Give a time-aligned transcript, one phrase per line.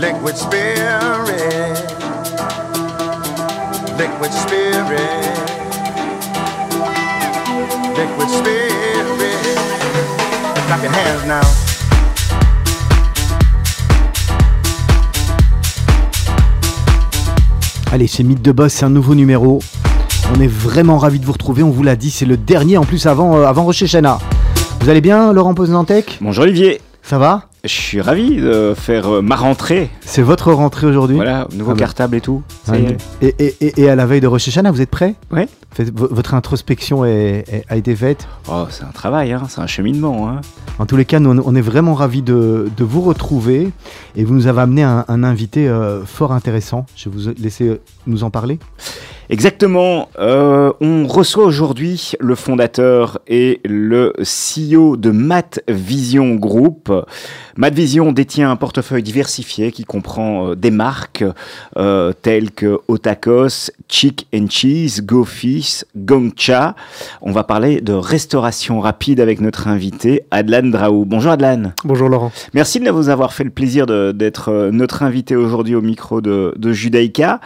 [0.00, 1.76] Liquid spirit.
[3.98, 4.98] Liquid spirit.
[7.98, 9.58] Liquid spirit.
[10.66, 11.40] Clap your hands now.
[17.92, 19.60] Allez, c'est Mythe de Boss, c'est un nouveau numéro.
[20.34, 22.84] On est vraiment ravis de vous retrouver, on vous l'a dit, c'est le dernier en
[22.84, 24.18] plus avant, euh, avant Rocher Chana.
[24.80, 26.16] Vous allez bien, Laurent Poznantec?
[26.22, 26.80] Bonjour Olivier,
[27.10, 29.90] Ça va je suis ravi de faire euh, ma rentrée.
[30.00, 31.80] C'est votre rentrée aujourd'hui Voilà, nouveau Ah bah.
[31.80, 32.42] cartable et tout.
[32.72, 32.96] Est.
[33.20, 35.46] et, et- et- et à la veille de Chana, vous êtes prêts Ouais.
[35.72, 39.60] Faites- vo- Votre introspection est- est- a été faite Oh, c'est un travail, hein, c'est
[39.60, 40.30] un cheminement.
[40.30, 40.40] Hein.
[40.78, 43.68] En tous les cas, nous, on est vraiment ravis de, de vous retrouver
[44.16, 46.86] et vous nous avez amené un, un invité euh, fort intéressant.
[46.96, 48.58] Je vais vous laisser euh, nous en parler.
[49.30, 56.92] Exactement, euh, on reçoit aujourd'hui le fondateur et le CEO de Matt Vision Group.
[57.56, 61.24] Matt Vision détient un portefeuille diversifié qui comprend euh, des marques
[61.76, 66.74] euh, telles que Otakos, Chick and Cheese, GoFish, Gongcha.
[67.22, 71.04] On va parler de restauration rapide avec notre invité Adlan Draou.
[71.04, 71.72] Bonjour Adlan.
[71.84, 72.32] Bonjour Laurent.
[72.52, 76.72] Merci de vous avoir fait le plaisir d'être notre invité aujourd'hui au micro de, de
[76.72, 77.38] Judaïka.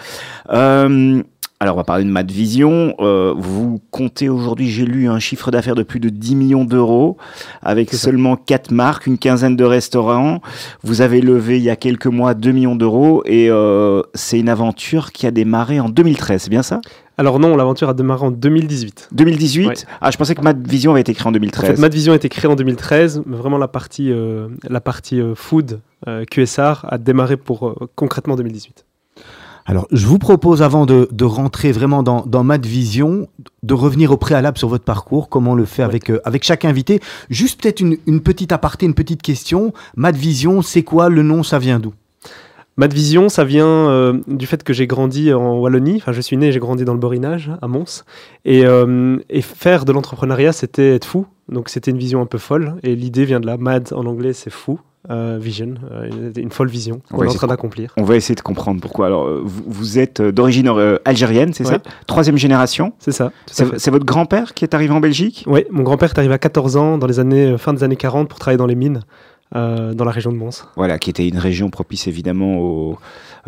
[0.51, 1.23] Euh,
[1.65, 2.95] alors, on va parler de Mad Vision.
[3.01, 7.17] Euh, vous comptez aujourd'hui, j'ai lu, un chiffre d'affaires de plus de 10 millions d'euros
[7.63, 10.43] avec seulement 4 marques, une quinzaine de restaurants.
[10.83, 14.51] Vous avez levé il y a quelques mois 2 millions d'euros et euh, c'est une
[14.51, 16.83] aventure qui a démarré en 2013, c'est bien ça?
[17.17, 19.09] Alors non, l'aventure a démarré en 2018.
[19.13, 19.75] 2018 Ouais.
[20.03, 21.77] Ah, je pensais que Mad Vision avait été créé en En 2013.
[21.77, 25.19] fait, Mad Vision a été créé en 2013, mais vraiment la partie, euh, la partie
[25.19, 25.81] euh, food,
[26.31, 28.85] QSR, a démarré pour concrètement 2018.
[29.67, 33.29] Alors, je vous propose, avant de, de rentrer vraiment dans, dans Mad Vision,
[33.63, 35.89] de revenir au préalable sur votre parcours, comment on le fait Ouais.
[35.89, 37.01] avec, euh, avec chaque invité.
[37.31, 39.73] Juste peut-être une, une petite aparté, une petite question.
[39.97, 41.43] Mad Vision, c'est quoi le nom?
[41.43, 41.95] Ça vient d'où?
[42.77, 45.97] Mad Vision, ça vient euh, du fait que j'ai grandi en Wallonie.
[45.97, 48.05] Enfin, je suis né et j'ai grandi dans le Borinage, à Mons.
[48.45, 51.27] Et, euh, et faire de l'entrepreneuriat, c'était être fou.
[51.49, 52.75] Donc, c'était une vision un peu folle.
[52.83, 53.57] Et l'idée vient de là.
[53.57, 54.79] Mad, en anglais, c'est fou.
[55.11, 57.93] Euh, vision, euh, une, une folle vision qu'on est en train d'accomplir.
[57.99, 59.05] On va essayer de comprendre pourquoi.
[59.05, 61.75] Alors, euh, vous, vous êtes d'origine euh, algérienne, c'est Ouais.
[61.75, 63.31] ça Troisième génération C'est ça.
[63.47, 65.45] C'est votre grand-père qui est arrivé en Belgique?
[65.47, 68.31] Oui, mon grand-père est arrivé à 14 ans, dans les années, fin des années 40,
[68.31, 69.01] pour travailler dans les mines,
[69.53, 70.65] dans la région de Mons.
[70.75, 72.99] Voilà, qui était une région propice évidemment aux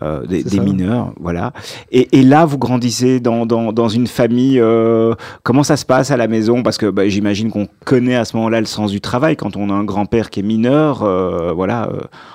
[0.02, 1.52] euh, des, mineurs, voilà.
[1.90, 4.60] Et, et là, vous grandissez dans, dans, dans une famille.
[4.60, 6.62] euh, comment ça se passe à la maison?
[6.62, 9.36] Parce que bah, j'imagine qu'on connaît à ce moment-là le sens du travail.
[9.36, 11.88] Quand on a un grand-père qui est mineur, euh, voilà,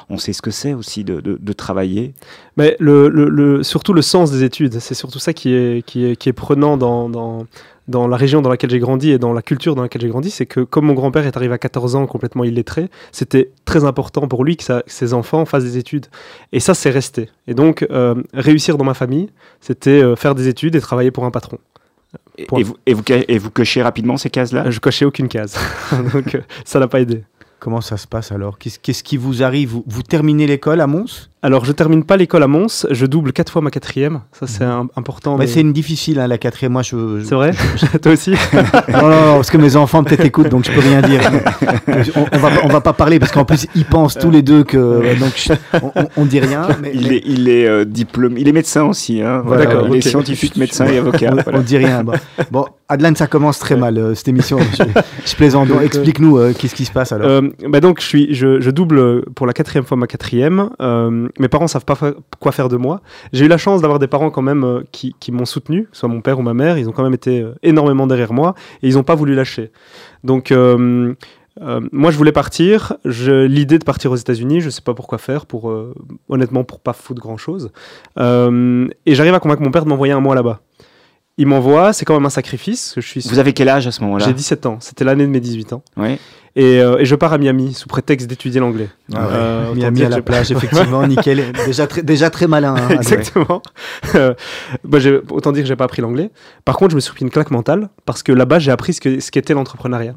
[0.10, 2.14] on sait ce que c'est aussi de, de, de travailler.
[2.58, 6.06] Mais le, le- le- surtout le sens des études, c'est surtout ça qui est, qui
[6.06, 7.46] est, qui est prenant dans, dans,
[7.92, 10.32] dans la région dans laquelle j'ai grandi et dans la culture dans laquelle j'ai grandi.
[10.32, 14.28] C'est que comme mon grand-père est arrivé à 14 ans complètement illettré, c'était très important
[14.28, 16.08] pour lui que, ses enfants fassent des études.
[16.52, 17.30] Et ça, c'est resté.
[17.48, 21.26] Et donc, euh, réussir dans ma famille, c'était euh, faire des études et travailler pour
[21.26, 21.60] un patron.
[22.38, 24.70] Et, vous, et, vous, et vous cochez rapidement ces cases-là?
[24.72, 25.56] Je cochais aucune case.
[26.14, 27.24] donc, euh, ça n'a pas aidé.
[27.60, 28.58] Comment ça se passe alors?
[28.58, 29.70] Qu'est-ce qu'est-ce qui vous arrive?
[29.70, 31.31] Vous, vous terminez l'école à Mons?
[31.44, 34.22] Alors, je termine pas l'école à Mons, je double quatre fois ma quatrième.
[34.32, 35.40] Ça, c'est un- important.
[35.40, 36.74] De- C'est une difficile, hein, la quatrième.
[36.74, 37.20] Moi, je.
[37.20, 37.52] je- C'est vrai?
[38.02, 38.32] Toi aussi?
[38.90, 41.22] Non, non, non, parce que mes enfants peut-être écoutent, donc je peux rien dire.
[42.16, 44.42] on, on va, pas- on va pas parler parce qu'en plus ils pensent tous les
[44.44, 45.54] deux que donc je-
[46.18, 46.68] on, dit rien.
[46.82, 49.22] Mais, Il mais est, il est euh, diplôme, il est médecin aussi.
[49.22, 49.66] Hein, voilà.
[49.66, 51.30] D'accord, il est scientifique, médecin et avocat.
[51.32, 51.58] on, voilà.
[51.60, 52.04] on dit rien.
[52.04, 52.14] Bon,
[52.52, 54.60] Bon, Adlan, ça commence très mal euh, cette émission.
[54.78, 54.84] Je,
[55.26, 55.70] je plaisante.
[55.72, 57.28] Euh, Explique-nous euh, qu'est-ce qui se passe alors.
[57.28, 60.70] Euh, bah donc, je, suis, je, je double pour la quatrième fois ma quatrième.
[61.40, 63.02] Mes parents savent pas fa- quoi faire de moi.
[63.34, 65.90] J'ai eu la chance d'avoir des parents quand même euh, qui, qui m'ont soutenu, que
[65.94, 66.78] ce soit mon père ou ma mère.
[66.78, 69.72] Ils ont quand même été euh, énormément derrière moi et ils n'ont pas voulu lâcher.
[70.24, 71.14] Donc, euh,
[71.92, 72.94] moi, je voulais partir.
[73.06, 75.74] L'idée de partir aux États-Unis, je sais pas pourquoi faire, pour
[76.30, 77.72] honnêtement, pour pas foutre grand-chose.
[78.18, 80.62] Euh, et j'arrive à convaincre mon père de m'envoyer un mois là-bas.
[81.38, 82.94] Il m'envoie, c'est quand même un sacrifice.
[82.96, 84.26] que Je suis Vous avez quel âge à ce moment-là?
[84.26, 85.84] J'ai 17 ans, c'était l'année de mes 18 ans.
[85.98, 86.20] Ouais.
[86.56, 88.90] Et, euh, et je pars à Miami sous prétexte d'étudier l'anglais.
[89.14, 89.28] Ah ouais.
[89.34, 91.42] Euh, Miami à la plage, effectivement, nickel.
[91.66, 92.76] Déjà très, déjà très malin.
[92.78, 92.90] hein.
[92.90, 93.62] Exactement.
[94.16, 94.34] Euh,
[94.84, 94.98] bah,
[95.30, 96.30] autant dire que j'ai pas appris l'anglais.
[96.66, 99.00] Par contre, je me suis pris une claque mentale parce que là-bas, j'ai appris ce
[99.00, 100.16] que- ce qu'était l'entrepreneuriat.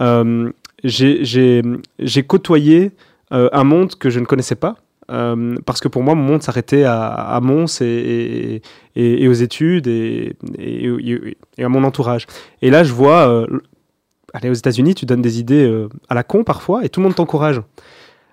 [0.00, 0.50] Euh,
[0.82, 1.62] j'ai- j'ai
[2.00, 2.90] j'ai côtoyé
[3.32, 4.76] euh, un monde que je ne connaissais pas.
[5.10, 8.62] euh, parce que pour moi, mon monde s'arrêtait à, à Mons et, et,
[8.96, 12.26] et- et aux études et, et- et- et à mon entourage.
[12.60, 13.46] Et là, je vois, euh,
[14.34, 17.04] aller aux États-Unis, tu donnes des idées euh, à la con parfois et tout le
[17.04, 17.60] monde t'encourage.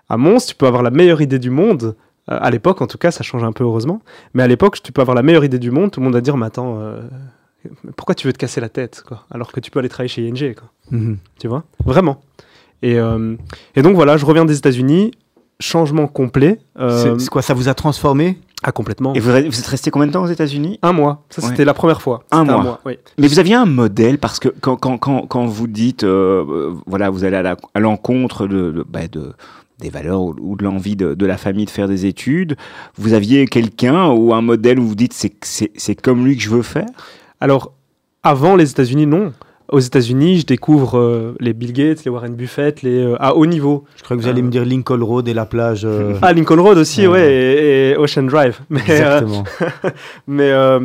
[0.09, 1.95] À Mons, tu peux avoir la meilleure idée du monde.
[2.29, 4.01] Euh, à l'époque, en tout cas, ça change un peu heureusement.
[4.33, 5.91] Mais à l'époque, tu peux avoir la meilleure idée du monde.
[5.91, 7.01] Tout le monde va dire, mais attends, euh,
[7.95, 10.27] pourquoi tu veux te casser la tête quoi Alors que tu peux aller travailler chez
[10.27, 10.69] ING, quoi.
[10.91, 11.17] Mhm.
[11.39, 11.63] Tu vois?
[11.85, 12.21] Vraiment.
[12.81, 12.97] Et,
[13.75, 15.11] et donc voilà, je reviens des États-Unis.
[15.59, 16.59] changement complet.
[16.77, 18.37] C'est c'est quoi Ça vous a transformé?
[18.67, 19.13] Ah, complètement.
[19.13, 20.79] Et vous, vous êtes resté combien de temps aux États-Unis?
[20.81, 21.23] Un mois.
[21.29, 21.49] Ça, Ouais.
[21.49, 22.23] c'était la première fois.
[22.31, 22.79] Un mois.
[22.85, 22.97] oui.
[23.19, 26.73] Mais vous aviez un modèle parce que quand, quand, quand, quand vous dites, euh, euh,
[26.87, 29.33] voilà, vous allez à l'encontre de, de, bah, de-
[29.79, 32.55] des valeurs ou, ou de l'envie de, de la famille de faire des études,
[32.97, 35.13] vous aviez quelqu'un ou un modèle où vous dites
[35.43, 36.87] c'est comme lui que je veux faire?
[37.41, 37.71] Alors,
[38.23, 39.33] avant les États-Unis, non.
[39.71, 43.45] Aux États-Unis, je découvre euh, les Bill Gates, les Warren Buffett, les, euh, à haut
[43.47, 43.85] niveau.
[43.97, 44.45] Je crois que vous allez Euh.
[44.45, 45.81] me dire Lincoln Road et la plage.
[45.85, 47.13] euh, Ah, Lincoln Road aussi, Ouais.
[47.13, 48.59] ouais, et, et Ocean Drive.
[48.69, 49.43] Mais, euh, Exactement.
[50.27, 50.79] mais, euh,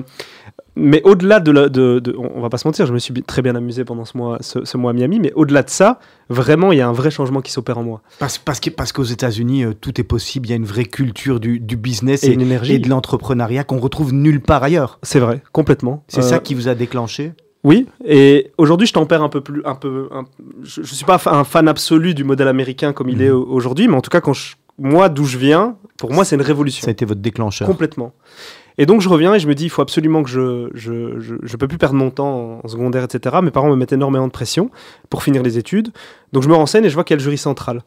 [0.76, 3.54] mais au-delà de, de, de- on va pas se mentir, je me suis très bien
[3.54, 5.20] amusé pendant ce mois, ce, ce mois à Miami.
[5.20, 5.98] Mais au-delà de ça,
[6.30, 8.00] vraiment, il y a un vrai changement qui s'opère en moi.
[8.18, 10.46] Parce, parce que- parce qu'aux États-Unis, euh, tout est possible.
[10.46, 12.74] Il y a une vraie culture du, du business Et et, une énergie.
[12.74, 14.98] et de l'entrepreneuriat qu'on retrouve nulle part ailleurs.
[15.02, 16.02] C'est vrai, complètement.
[16.08, 17.32] C'est Euh, ça qui vous a déclenché?
[17.62, 20.08] Oui, et aujourd'hui, je tempère un peu plus, un peu.
[20.12, 20.24] un-
[20.62, 23.22] je, je suis pas un fan absolu du modèle américain comme il Mhm.
[23.22, 26.24] est au- aujourd'hui, mais en tout cas, quand je- moi, d'où je viens, pour moi,
[26.24, 26.82] c'est une révolution.
[26.84, 27.68] Ça a été votre déclencheur.
[27.68, 28.14] Complètement.
[28.78, 31.34] Et donc je reviens et je me dis, il faut absolument que je, je, je,
[31.42, 33.36] je peux plus perdre mon temps en, en secondaire, etc.
[33.42, 34.70] Mes parents me mettent énormément de pression
[35.10, 35.88] pour finir les études.
[36.32, 37.82] Donc je me renseigne et je vois qu'il y a le jury central.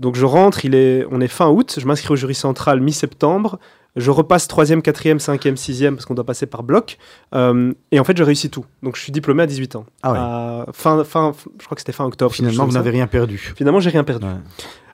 [0.00, 3.60] Donc je rentre, il est, on est fin août, je m'inscris au jury central mi-septembre.
[3.96, 6.98] Je repasse 3e, 4e, 5e, 6e parce qu'on doit passer par bloc.
[7.34, 8.64] Euh, et en fait, je réussis tout.
[8.82, 9.86] Donc je suis diplômé à 18 ans.
[10.02, 10.18] Ah ouais.
[10.18, 12.34] À fin, fin, je crois que c'était fin octobre.
[12.34, 13.52] Finalement, vous n'avez rien perdu.
[13.56, 14.26] Finalement, j'ai rien perdu.
[14.26, 14.32] Ouais.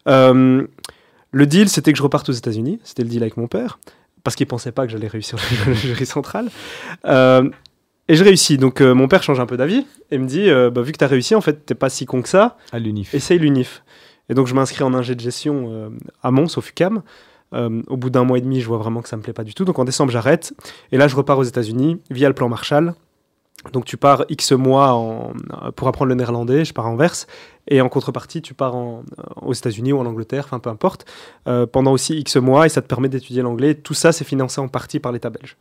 [0.09, 0.67] Euh,
[1.33, 2.81] le deal, c'était que je reparte aux États-Unis.
[2.83, 3.79] C'était le deal avec mon père,
[4.25, 6.51] parce qu'il pensait pas que j'allais réussir le jury central.
[7.07, 7.49] Euh,
[8.09, 8.59] et je réussis.
[8.59, 10.99] Donc euh, mon père change un peu d'avis et me dit euh, bah, vu que
[10.99, 12.57] tu as réussi, en fait, t'es pas si con que ça.
[12.73, 13.15] À l'UNIF.
[13.15, 13.85] Essaye l'UNIF.
[14.29, 15.91] Et donc je m'inscris en ingé de gestion
[16.23, 17.03] à Mons, au FUCAM.
[17.53, 19.45] Euh, au bout d'un mois et demi, je vois vraiment que ça me plaît pas
[19.45, 19.65] du tout.
[19.65, 20.53] Donc en décembre, j'arrête.
[20.93, 22.95] Et là, je repars aux États-Unis via le plan Marshall.
[23.73, 25.33] Donc tu pars X mois en-
[25.77, 27.13] pour apprendre le néerlandais, je pars en Anvers.
[27.69, 29.03] Et en contrepartie, tu pars en-
[29.43, 31.05] aux États-Unis ou en Angleterre, enfin peu importe,
[31.47, 33.75] euh, pendant aussi X mois et ça te permet d'étudier l'anglais.
[33.75, 35.57] Tout ça, c'est financé en partie par l'État belge.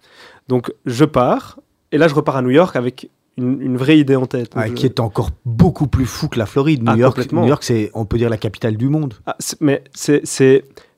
[0.47, 1.59] Donc je pars.
[1.91, 4.51] Et là, je repars à New York avec une, une vraie idée en tête.
[4.55, 6.83] Ah, Je- qui est encore beaucoup plus fou que la Floride.
[6.83, 7.31] New Ah, York.
[7.33, 9.15] New York c'est, on peut dire, la capitale du monde.
[9.25, 10.21] Ah, c'est- mais c'est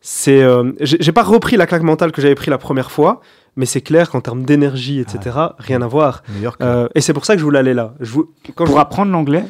[0.01, 3.21] c'est euh, j'ai pas repris la claque mentale que j'avais pris la première fois
[3.55, 6.23] mais c'est clair qu'en termes d'énergie etc rien à voir.
[6.61, 7.93] Euh, et c'est pour ça que je voulais aller là.
[7.99, 8.13] Je
[8.55, 9.43] quand Pour je- apprendre l'anglais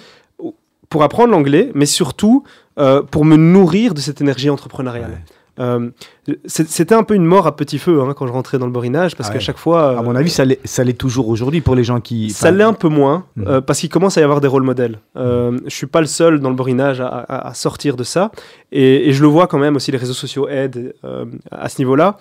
[0.89, 2.43] pour apprendre l'anglais mais surtout
[2.79, 5.21] euh, pour me nourrir de cette énergie entrepreneuriale
[5.59, 5.89] Euh,
[6.45, 9.15] c'était un peu une mort à petit feu hein, quand je rentrais dans le borinage
[9.17, 11.83] parce Ah qu'à chaque fois à mon euh, avis, ça l'est, toujours aujourd'hui pour les
[11.83, 12.29] gens qui.
[12.29, 13.45] ça l'est un peu moins, Mhm.
[13.47, 14.99] euh, parce qu'il commence à y avoir des rôles modèles.
[15.17, 18.31] Euh, Je suis pas le seul dans le borinage à, à- à sortir de ça,
[18.71, 20.93] et, et je le vois quand même aussi, les réseaux sociaux aident
[21.51, 22.17] à ce niveau-là.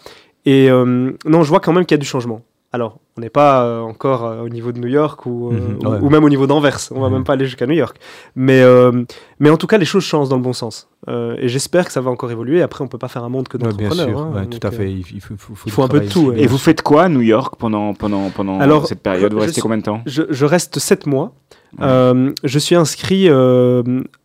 [0.46, 2.42] Et non, je vois quand même qu'il y a du changement.
[2.72, 5.78] Alors, on n'est pas euh, encore euh, au niveau de New York ou, euh, Mhm,
[5.84, 5.98] ou- ouais.
[6.02, 6.78] ou même au niveau d'Anvers.
[6.94, 7.14] On va Mhm.
[7.14, 7.96] même pas aller jusqu'à New York.
[8.36, 9.02] Mais, euh,
[9.40, 10.88] mais en tout cas, les choses changent dans le bon sens.
[11.08, 12.62] Euh, et j'espère que ça va encore évoluer.
[12.62, 14.08] Après, on peut pas faire un monde que ouais, bien d'entrepreneurs.
[14.08, 14.32] sûr, hein.
[14.36, 14.92] ouais, Donc, tout à euh, fait.
[14.92, 16.32] Il, faut, faut- faut il faut un peu de tout.
[16.32, 19.32] Et vous faites quoi à New York pendant, pendant, pendant Alors, cette période?
[19.32, 20.02] Vous restez suis- combien de temps?
[20.06, 21.32] je, je reste sept mois.
[21.78, 21.86] Ouais.
[21.86, 23.82] Euh, je suis inscrit euh,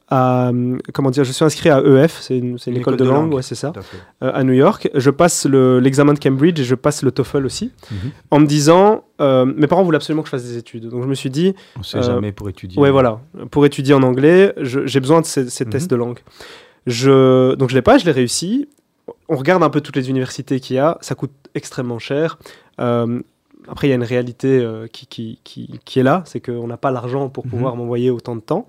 [0.09, 0.51] à
[0.93, 3.73] comment dire, je suis inscrit à EF, c'est une, école, de, langue, ouais, c'est ça,
[4.21, 4.87] euh, à New York.
[4.93, 8.11] Je passe le- l'examen de Cambridge et je passe le TOEFL aussi, Mhm.
[8.29, 11.07] en me disant, euh, mes parents voulaient absolument que je fasse des études, donc je
[11.07, 12.79] me suis dit, On sait Euh, jamais pour étudier.
[12.79, 13.19] ouais voilà,
[13.49, 15.71] pour étudier en anglais, j'ai besoin de ces, ces Mhm.
[15.71, 16.19] tests de langue.
[16.85, 18.67] Je, donc je l'ai pas, je l'ai réussi.
[19.27, 22.37] On regarde un peu toutes les universités qu'il y a, ça coûte extrêmement cher.
[22.77, 26.77] Après, il y a une réalité qui, qui, qui, qui est là, c'est qu'on n'a
[26.77, 27.51] pas l'argent pour Mhm.
[27.51, 28.67] pouvoir m'envoyer autant de temps.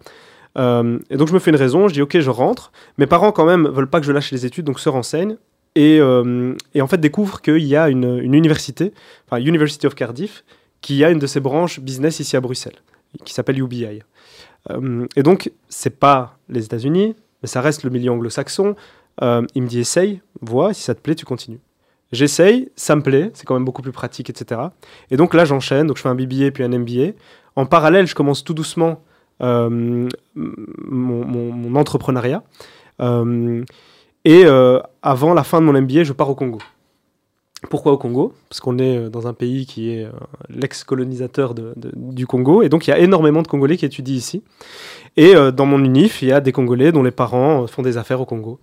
[0.57, 2.73] Euh, et donc je me fais une raison, je dis ok, je rentre.
[2.99, 5.37] Mes parents quand même veulent pas que je lâche les études, donc se renseignent.
[5.75, 8.93] Et, euh, en fait découvrent qu'il y a une, université,
[9.27, 10.45] enfin University of Cardiff,
[10.81, 12.77] qui a une de ses branches business ici à Bruxelles,
[13.25, 14.03] qui s'appelle UBI.
[14.71, 18.75] Euh, et donc c'est pas les États-Unis, mais ça reste le milieu anglo-saxon.
[19.21, 21.61] Il me dit essaye, vois, si ça te plaît, tu continues.
[22.13, 24.61] J'essaye, ça me plaît, c'est quand même beaucoup plus pratique, etc.
[25.11, 27.13] Et donc là, j'enchaîne, donc je fais un BBA puis un MBA.
[27.57, 29.03] En parallèle, je commence tout doucement
[29.41, 30.09] mon,
[31.25, 32.43] mon- mon entrepreneuriat.
[33.01, 33.63] Euh,
[34.25, 36.59] et euh, avant la fin de mon MBA, je pars au Congo.
[37.71, 38.33] Pourquoi au Congo?
[38.49, 40.11] Parce qu'on est euh, dans un pays qui est euh,
[40.49, 44.43] l'ex-colonisateur du Congo, et donc il y a énormément de Congolais qui étudient ici.
[45.17, 47.83] Et euh, dans mon unif, il y a des Congolais dont les parents euh, font
[47.83, 48.59] des affaires au Congo.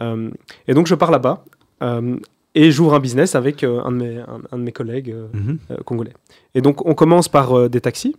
[0.00, 0.30] Euh,
[0.68, 1.44] et donc je pars là-bas
[1.82, 2.16] euh,
[2.54, 5.26] et j'ouvre un business avec euh, un, de mes, un, un de mes collègues euh,
[5.34, 5.58] Mhm.
[5.72, 6.14] euh, congolais.
[6.54, 8.14] Et donc on commence par euh, des taxis.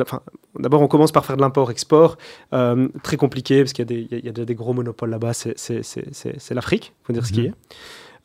[0.00, 0.20] Enfin,
[0.58, 2.18] D'abord, on commence par faire de l'import-export,
[2.52, 4.44] euh, très compliqué parce qu'il y, a des- il y a- il y a déjà
[4.44, 5.32] des gros monopoles là-bas.
[5.32, 7.46] C'est- l'Afrique, faut dire ce qui Mhm.
[7.46, 7.52] est.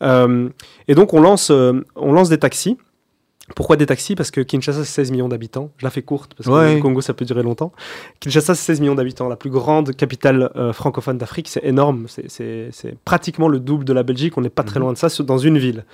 [0.03, 0.50] Euh,
[0.88, 2.77] et donc on lance, euh, on lance des taxis
[3.55, 4.13] Pourquoi des taxis?
[4.15, 5.71] Parce que Kinshasa, c'est 16 millions d'habitants.
[5.77, 6.75] Je la fais courte, parce que Ouais.
[6.75, 7.71] le Congo, ça peut durer longtemps.
[8.19, 9.29] Kinshasa, c'est 16 millions d'habitants.
[9.29, 12.07] La plus grande capitale euh, francophone d'Afrique, c'est énorme.
[12.09, 14.38] C'est- pratiquement le double de la Belgique.
[14.38, 14.83] On n'est pas très Mhm.
[14.83, 15.86] loin de ça, dans une ville.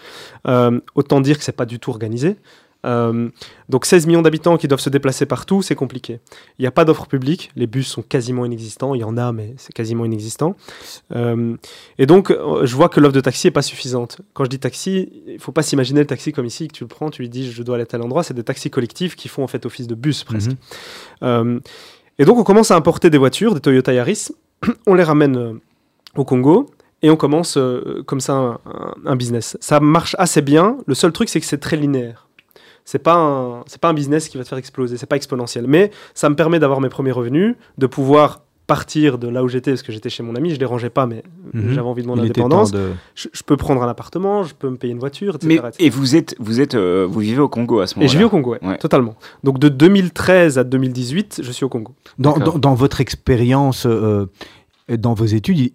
[0.48, 2.38] Euh, autant dire que c'est pas du tout organisé.
[2.86, 3.30] Euh,
[3.70, 6.20] donc 16 millions d'habitants qui doivent se déplacer partout, c'est compliqué.
[6.60, 9.32] Il n'y a pas d'offre publique, les bus sont quasiment inexistants, il y en a
[9.32, 10.56] mais c'est quasiment inexistant.
[11.16, 11.56] Euh,
[11.98, 14.22] et donc euh, je vois que l'offre de taxi est pas suffisante.
[14.34, 16.90] Quand je dis taxi, il faut pas s'imaginer le taxi comme ici, que tu le
[16.90, 19.28] prends, tu lui dis je dois aller à tel endroit, c'est des taxis collectifs qui
[19.28, 20.52] font en fait office de bus presque.
[20.52, 20.58] Mhm.
[21.24, 21.60] Euh,
[22.20, 24.30] et donc on commence à importer des voitures, des Toyota Yaris,
[24.88, 25.60] on les ramène
[26.16, 26.70] au Congo
[27.02, 28.60] et on commence euh, comme ça
[29.06, 29.58] un business.
[29.62, 32.28] Ça marche assez bien, le seul truc c'est que c'est très linéaire.
[32.86, 35.66] C'est pas un c'est pas un business qui va te faire exploser, c'est pas exponentiel,
[35.68, 39.72] mais ça me permet d'avoir mes premiers revenus, de pouvoir partir de là où j'étais
[39.72, 41.22] parce que j'étais chez mon ami, je les rangeais pas mais
[41.54, 41.72] Mhm.
[41.74, 42.72] j'avais envie de mon Il indépendance.
[42.72, 45.48] de- Je, je peux prendre un appartement, je peux me payer une voiture, etc.
[45.48, 45.86] Mais, etc.
[45.86, 48.18] et vous êtes, vous êtes, euh, vous vivez au Congo à ce moment-là Et je
[48.18, 48.78] vis au Congo, ouais, Ouais.
[48.78, 49.16] totalement.
[49.44, 51.94] Donc de 2013 à 2018, je suis au Congo.
[52.20, 54.28] Dans, dans- dans votre expérience, euh,
[54.90, 55.72] dans vos études,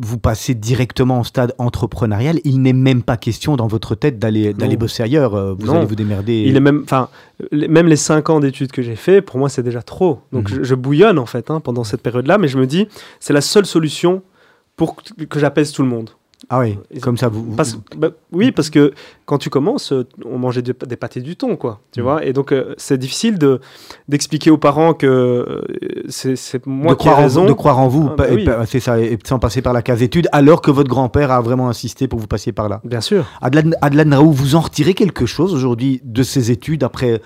[0.00, 2.40] vous passez directement au stade entrepreneurial.
[2.44, 5.34] Il n'est même pas question dans votre tête d'aller bosser ailleurs.
[5.34, 5.76] euh, Vous Non.
[5.78, 6.42] allez vous démerder.
[6.46, 7.08] Il est même, enfin,
[7.52, 10.20] les- même les 5 ans d'études que j'ai fait, pour moi, c'est déjà trop.
[10.32, 10.56] Donc, Mhm.
[10.58, 12.88] je, je bouillonne en fait hein, pendant cette période-là, mais je me dis,
[13.20, 14.22] c'est la seule solution
[14.76, 14.96] pour
[15.28, 16.10] que j'apaise tout le monde.
[16.50, 17.54] Ah oui, Ils- comme ça vous.
[17.56, 18.92] Parce, bah, oui, parce que
[19.26, 21.80] quand tu commences, euh, on mangeait des pâtés du thon, quoi.
[21.92, 22.04] Tu Mhm.
[22.06, 23.60] vois, et donc euh, c'est difficile de
[24.08, 25.62] d'expliquer aux parents que euh,
[26.08, 27.42] c'est moi de qui ai croire, en raison.
[27.42, 28.48] vous, de croire en vous, Ah, bah oui.
[28.66, 31.68] c'est ça, et sans passer par la case études, alors que votre grand-père a vraiment
[31.68, 32.80] insisté pour que vous passiez par là.
[32.84, 33.26] Bien sûr.
[33.42, 37.20] Adlan, Adlan Raoult, vous en retirez quelque chose aujourd'hui de ces études après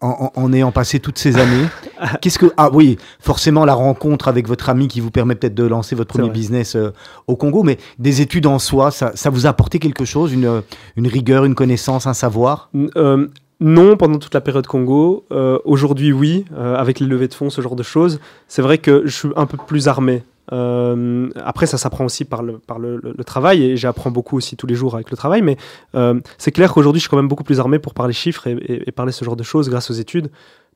[0.00, 1.66] en, ayant passé toutes ces années
[2.20, 5.64] Qu'est-ce que ah oui, forcément la rencontre avec votre ami qui vous permet peut-être de
[5.64, 6.92] lancer votre premier business euh,
[7.26, 10.62] au Congo, mais des études en soi, ça, ça vous a apporté quelque chose, une,
[10.96, 12.70] une rigueur, une connaissance, un savoir?
[12.96, 13.26] Euh,
[13.60, 15.24] non, pendant toute la période Congo.
[15.32, 18.20] Euh, Aujourd'hui, oui, avec les levées de fonds, ce genre de choses.
[18.46, 20.22] C'est vrai que je suis un peu plus armé.
[20.52, 24.36] Euh, après, ça s'apprend aussi par, le, par le, le- le travail et j'apprends beaucoup
[24.36, 25.42] aussi tous les jours avec le travail.
[25.42, 25.56] Mais
[25.94, 28.52] euh, c'est clair qu'aujourd'hui, je suis quand même beaucoup plus armé pour parler chiffres et,
[28.52, 30.30] et- et parler ce genre de choses grâce aux études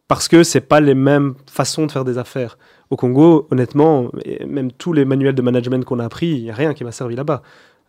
[0.09, 2.59] parce que c'est pas les mêmes façons de faire des affaires.
[2.91, 6.51] Au Congo, honnêtement, et même tous les manuels de management qu'on a appris, il n'y
[6.51, 7.41] a rien qui m'a servi là-bas.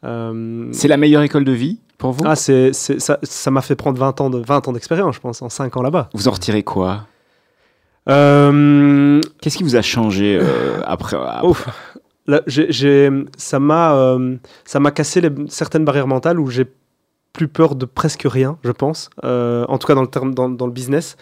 [0.06, 2.24] Euh, C'est la meilleure école de vie pour vous?
[2.26, 5.50] Ah, c'est, ça m'a fait prendre 20 ans, de, 20 ans d'expérience, je pense, en
[5.50, 6.10] 5 ans là-bas.
[6.14, 7.02] Vous en retirez quoi?
[8.10, 11.68] Euh, Qu'est-ce qui vous a changé euh, après, après- ouf.
[12.28, 16.66] Là, j'ai, j'ai- ça, m'a, euh, ça m'a cassé les- certaines barrières mentales où j'ai
[17.34, 19.10] plus peur de presque rien, je pense.
[19.24, 21.18] En tout cas, dans le, terme, dans, dans le business.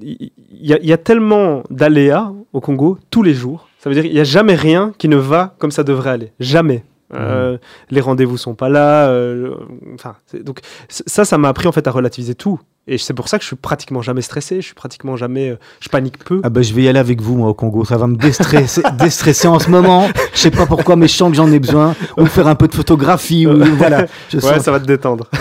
[0.00, 3.68] Il y, a- il y a tellement d'aléas au Congo tous les jours.
[3.78, 6.32] Ça veut dire qu'il n'y a jamais rien qui ne va comme ça devrait aller.
[6.40, 6.84] Jamais.
[7.14, 7.56] Euh,
[7.90, 9.08] Les rendez-vous sont pas là.
[9.08, 9.54] euh,
[9.94, 10.60] enfin, donc
[10.90, 12.60] ça, ça m'a appris en fait à relativiser tout.
[12.88, 14.56] Et c'est pour ça que je suis pratiquement jamais stressé.
[14.56, 15.50] Je suis pratiquement jamais.
[15.50, 16.40] euh, je panique peu.
[16.42, 18.82] Ah bah je vais y aller avec vous moi au Congo, ça va me déstresser,
[18.98, 20.08] déstresser en ce moment.
[20.34, 21.94] Je sais pas pourquoi, mais je sens que j'en ai besoin.
[22.16, 24.06] Ou faire un peu de photographie, ou voilà.
[24.30, 25.26] Je Ouais, sens- ça va te détendre.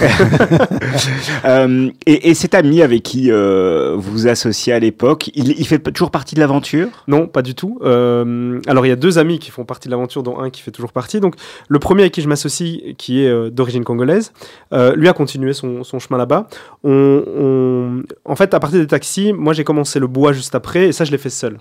[1.45, 5.67] Euh, et, et cet ami avec qui euh, vous vous associez à l'époque, il, il
[5.67, 6.87] fait toujours partie de l'aventure?
[7.07, 7.79] Non, pas du tout.
[7.83, 10.61] Euh, alors, il y a deux amis qui font partie de l'aventure, dont un qui
[10.61, 11.19] fait toujours partie.
[11.19, 11.35] Donc,
[11.67, 14.31] le premier avec qui je m'associe, qui est d'origine congolaise,
[14.95, 16.47] lui a continué son, son chemin là-bas.
[16.83, 20.87] On, on- En fait, à partir des taxis, moi, j'ai commencé le bois juste après,
[20.87, 21.57] et ça, je l'ai fait seul.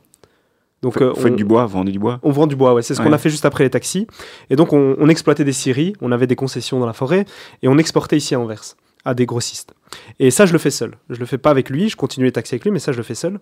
[0.82, 2.82] Donc, euh, on- du bois, vendez du bois on vend du bois, ouais.
[2.82, 4.06] C'est ce qu'on a fait juste après les taxis.
[4.50, 7.24] Et donc, on, on exploitait des scieries, on avait des concessions dans la forêt,
[7.62, 8.62] et on exportait ici à Anvers,
[9.06, 9.72] à des grossistes.
[10.18, 10.96] Et ça, je le fais seul.
[11.08, 12.96] Je le fais pas avec lui, je continue les taxis avec lui, mais ça, je
[12.96, 13.38] le fais seul.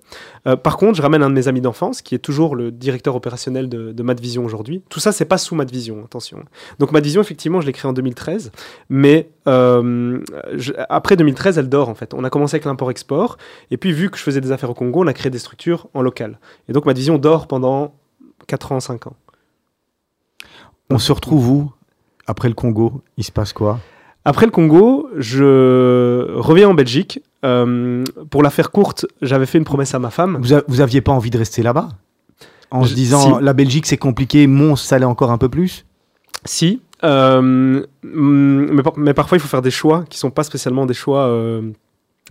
[0.47, 3.17] Euh, par contre, je ramène un de mes amis d'enfance, qui est toujours le directeur
[3.17, 4.83] opérationnel de, de Madvision aujourd'hui.
[4.91, 6.45] Tout ça, c'est pas sous Madvision, attention.
[6.79, 8.53] Donc, Madvision, effectivement, je l'ai créé en 2013,
[8.91, 10.23] mais euh,
[10.91, 12.13] après 2013, elle dort, en fait.
[12.13, 13.39] On a commencé avec l'import-export,
[13.71, 15.89] et puis, vu que je faisais des affaires au Congo, on a créé des structures
[15.95, 16.39] en local.
[16.69, 17.95] Et donc, Madvision dort pendant
[18.49, 19.17] 4 ans, 5 ans.
[20.91, 21.73] On se retrouve où?
[22.27, 23.81] Après le Congo Il se passe quoi?
[24.25, 27.21] Après le Congo, je reviens en Belgique.
[27.45, 30.39] Euh, pour la faire courte, j'avais fait une promesse à ma femme.
[30.41, 31.89] vous, a- vous aviez pas envie de rester là-bas?
[32.71, 33.45] En se Je- disant si.
[33.45, 35.85] la Belgique c'est compliqué, Mons ça l'est encore un peu plus?
[36.47, 37.85] Si, euh, mm,
[38.73, 41.27] mais, par- mais parfois il faut faire des choix qui sont pas spécialement des choix
[41.27, 41.61] euh,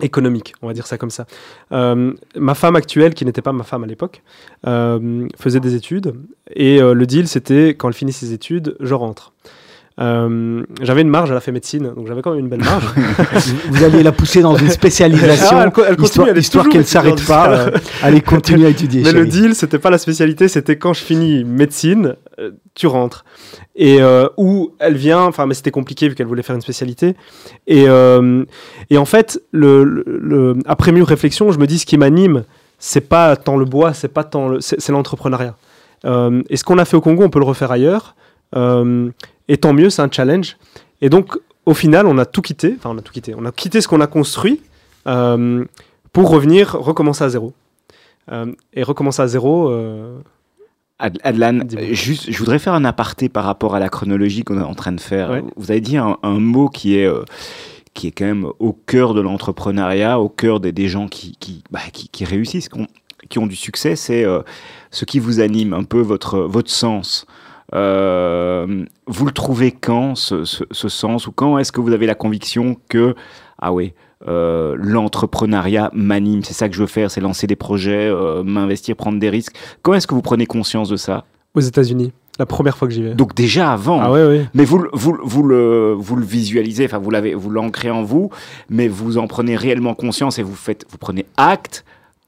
[0.02, 1.28] économiques, on va dire ça comme ça.
[1.72, 4.24] Ma femme actuelle, qui n'était pas ma femme à l'époque,
[4.66, 6.16] faisait des études
[6.56, 9.32] et le deal c'était quand elle finit ses études, je rentre.
[10.00, 12.84] Euh, j'avais une marge, elle a fait médecine, donc j'avais quand même une belle marge.
[13.70, 17.20] vous, alliez la pousser dans une spécialisation, Ah, elle elle continue, histoire, histoire qu'elle étudiante
[17.20, 17.52] s'arrête pas.
[17.52, 17.72] euh,
[18.02, 19.04] allez, continue à étudier.
[19.04, 23.24] Mais le deal, c'était pas la spécialité, c'était quand je finis médecine, euh, tu rentres.
[23.76, 27.16] Et euh, où elle vient, enfin, mais c'était compliqué vu qu'elle voulait faire une spécialité.
[27.68, 28.44] Et, euh,
[28.90, 32.46] et en fait, le, le- le- après mûre réflexion, je me dis ce qui m'anime,
[32.80, 35.56] c'est pas tant le bois, c'est pas tant le, c'est l'entrepreneuriat.
[36.50, 38.16] Et ce qu'on a fait au Congo, on peut le refaire ailleurs.
[38.56, 39.10] Euh,
[39.48, 40.58] et tant mieux, c'est un challenge.
[41.02, 42.76] Et donc, au final, on a tout quitté.
[42.78, 43.34] Enfin, on a tout quitté.
[43.38, 44.62] On a quitté ce qu'on a construit
[45.08, 45.64] euh,
[46.12, 47.54] pour revenir, recommencer à zéro.
[48.32, 49.70] Euh, et recommencer à zéro.
[49.70, 50.18] euh,
[51.00, 54.64] Ad- Adlan, juste, je voudrais faire un aparté par rapport à la chronologie qu'on est
[54.64, 55.32] en train de faire.
[55.32, 55.44] Ouais.
[55.58, 57.10] Vous avez dit un, un mot qui est,
[57.94, 61.64] qui est quand même au cœur de l'entrepreneuriat, au cœur des, des gens qui, qui,
[61.72, 62.88] bah, qui, qui réussissent, qui ont,
[63.28, 64.42] qui ont du succès, c'est euh,
[64.92, 67.26] ce qui vous anime, un peu votre, votre sens.
[67.74, 72.06] Euh, vous le trouvez quand, ce, ce- ce sens, ou quand est-ce que vous avez
[72.06, 73.16] la conviction que,
[73.60, 73.94] ah oui,
[74.28, 78.96] euh, l'entrepreneuriat m'anime, c'est ça que je veux faire, c'est lancer des projets, euh, m'investir,
[78.96, 79.56] prendre des risques.
[79.82, 81.26] Quand est-ce que vous prenez conscience de ça?
[81.56, 83.14] Aux États-Unis, la première fois que j'y vais.
[83.16, 84.00] Donc déjà avant.
[84.02, 84.46] ah ouais, ouais.
[84.54, 88.02] Mais vous, le- vous, vous, le, vous le visualisez, enfin vous l'avez, vous l'ancrez en
[88.04, 88.30] vous,
[88.70, 91.84] mais vous en prenez réellement conscience et vous faites, vous prenez acte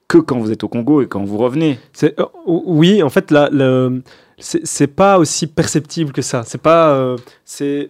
[0.07, 1.79] que quand vous êtes au Congo et quand vous revenez.
[1.93, 4.03] C'est- euh, oui, en fait, là, le,
[4.37, 6.43] c'est pas aussi perceptible que ça.
[6.45, 6.89] C'est pas.
[6.93, 7.89] euh, c'est,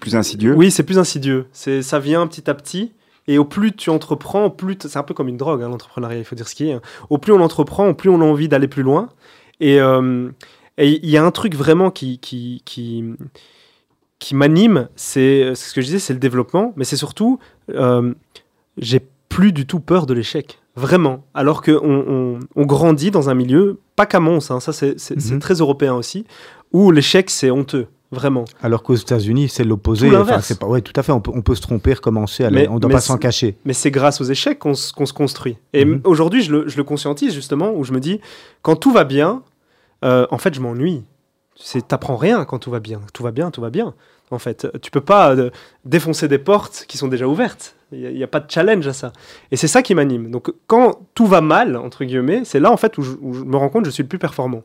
[0.00, 0.54] plus insidieux.
[0.54, 1.46] oui, c'est plus insidieux.
[1.52, 2.92] C'est, ça vient petit à petit.
[3.26, 6.18] Et au plus tu entreprends, au plus c'est un peu comme une drogue, hein, l'entrepreneuriat,
[6.18, 6.72] il faut dire ce qui est.
[6.72, 6.82] hein.
[7.08, 9.08] Au plus on entreprend, au plus on a envie d'aller plus loin.
[9.60, 10.30] Et euh,
[10.76, 13.04] et il y a un truc vraiment qui, qui, qui,
[14.18, 17.38] qui m'anime, c'est c'est ce que je disais, c'est le développement, mais c'est surtout,
[17.70, 18.12] euh,
[18.76, 20.58] j'ai plus du tout peur de l'échec.
[20.76, 21.24] Vraiment.
[21.34, 24.96] Alors qu'on on, on grandit dans un milieu, pas qu'à Mons, hein, ça c'est
[25.32, 25.38] Mhm.
[25.38, 26.24] très européen aussi,
[26.72, 27.86] où l'échec c'est honteux.
[28.10, 28.44] Vraiment.
[28.62, 30.08] Alors qu'aux États-Unis, c'est l'opposé.
[30.42, 31.10] C'est pas, ouais, tout à fait.
[31.10, 32.44] On peut, on peut se tromper, recommencer.
[32.44, 33.56] aller- Mais- on ne doit pas s'en cacher.
[33.64, 35.58] Mais c'est grâce aux échecs qu'on se construit.
[35.72, 36.00] Et Mhm.
[36.04, 38.20] aujourd'hui, je le, je le conscientise justement, où je me dis,
[38.62, 39.42] quand tout va bien,
[40.04, 41.02] euh, en fait, je m'ennuie.
[41.88, 43.00] T'apprends rien quand tout va bien.
[43.12, 43.94] Tout va bien, tout va bien.
[44.34, 45.50] En fait, tu peux pas euh,
[45.84, 47.76] défoncer des portes qui sont déjà ouvertes.
[47.92, 49.12] Il n'y a, pas de challenge à ça.
[49.52, 50.30] Et c'est ça qui m'anime.
[50.30, 53.68] Donc, quand tout va mal, entre guillemets, c'est là en fait où je, me rends
[53.68, 54.64] compte que je suis le plus performant.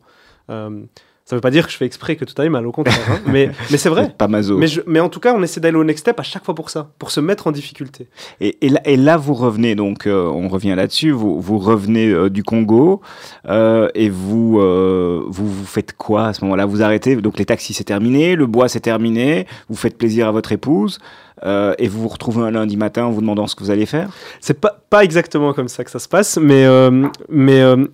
[0.49, 0.81] Euh,
[1.29, 2.97] ça veut pas dire que je fais exprès que tout aille mal, au contraire.
[3.11, 3.19] hein.
[3.27, 4.11] mais mais c'est vrai.
[4.17, 4.57] Pas maso.
[4.57, 6.55] Mais, je- mais en tout cas, on essaie d'aller au next step à chaque fois
[6.55, 8.07] pour ça, pour se mettre en difficulté.
[8.41, 12.07] Et, et là, et là, vous revenez, donc euh, on revient là-dessus, vous, vous revenez
[12.09, 13.01] euh, du Congo
[13.47, 16.65] euh, et vous, vous vous faites quoi à ce moment-là?
[16.65, 20.31] Vous arrêtez, donc les taxis c'est terminé, le bois c'est terminé, vous faites plaisir à
[20.31, 20.97] votre épouse
[21.45, 23.85] euh, et vous vous retrouvez un lundi matin en vous demandant ce que vous allez
[23.85, 24.09] faire?
[24.41, 27.85] C'est pas, pas exactement comme ça que ça se passe, mais, euh, mais euh,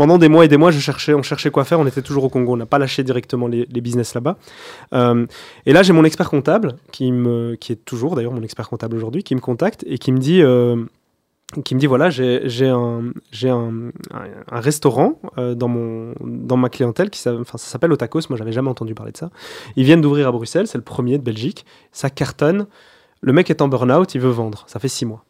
[0.00, 1.78] pendant des mois et des mois, on cherchait quoi faire.
[1.78, 4.38] On était toujours au Congo, on n'a pas lâché directement les, business là-bas.
[4.94, 5.26] Euh,
[5.66, 9.34] et là, j'ai mon expert comptable, qui, est toujours d'ailleurs mon expert comptable aujourd'hui, qui
[9.34, 10.40] me contacte et qui me dit.
[10.40, 10.86] euh,
[11.64, 13.12] qui me dit voilà j'ai un
[14.52, 19.16] restaurant euh, dans ma clientèle qui ça s'appelle Otakos moi j'avais jamais entendu parler de
[19.16, 19.30] ça
[19.74, 22.68] ils viennent d'ouvrir à Bruxelles c'est le premier de Belgique ça cartonne
[23.20, 25.24] le mec est en burn-out il veut vendre ça fait six mois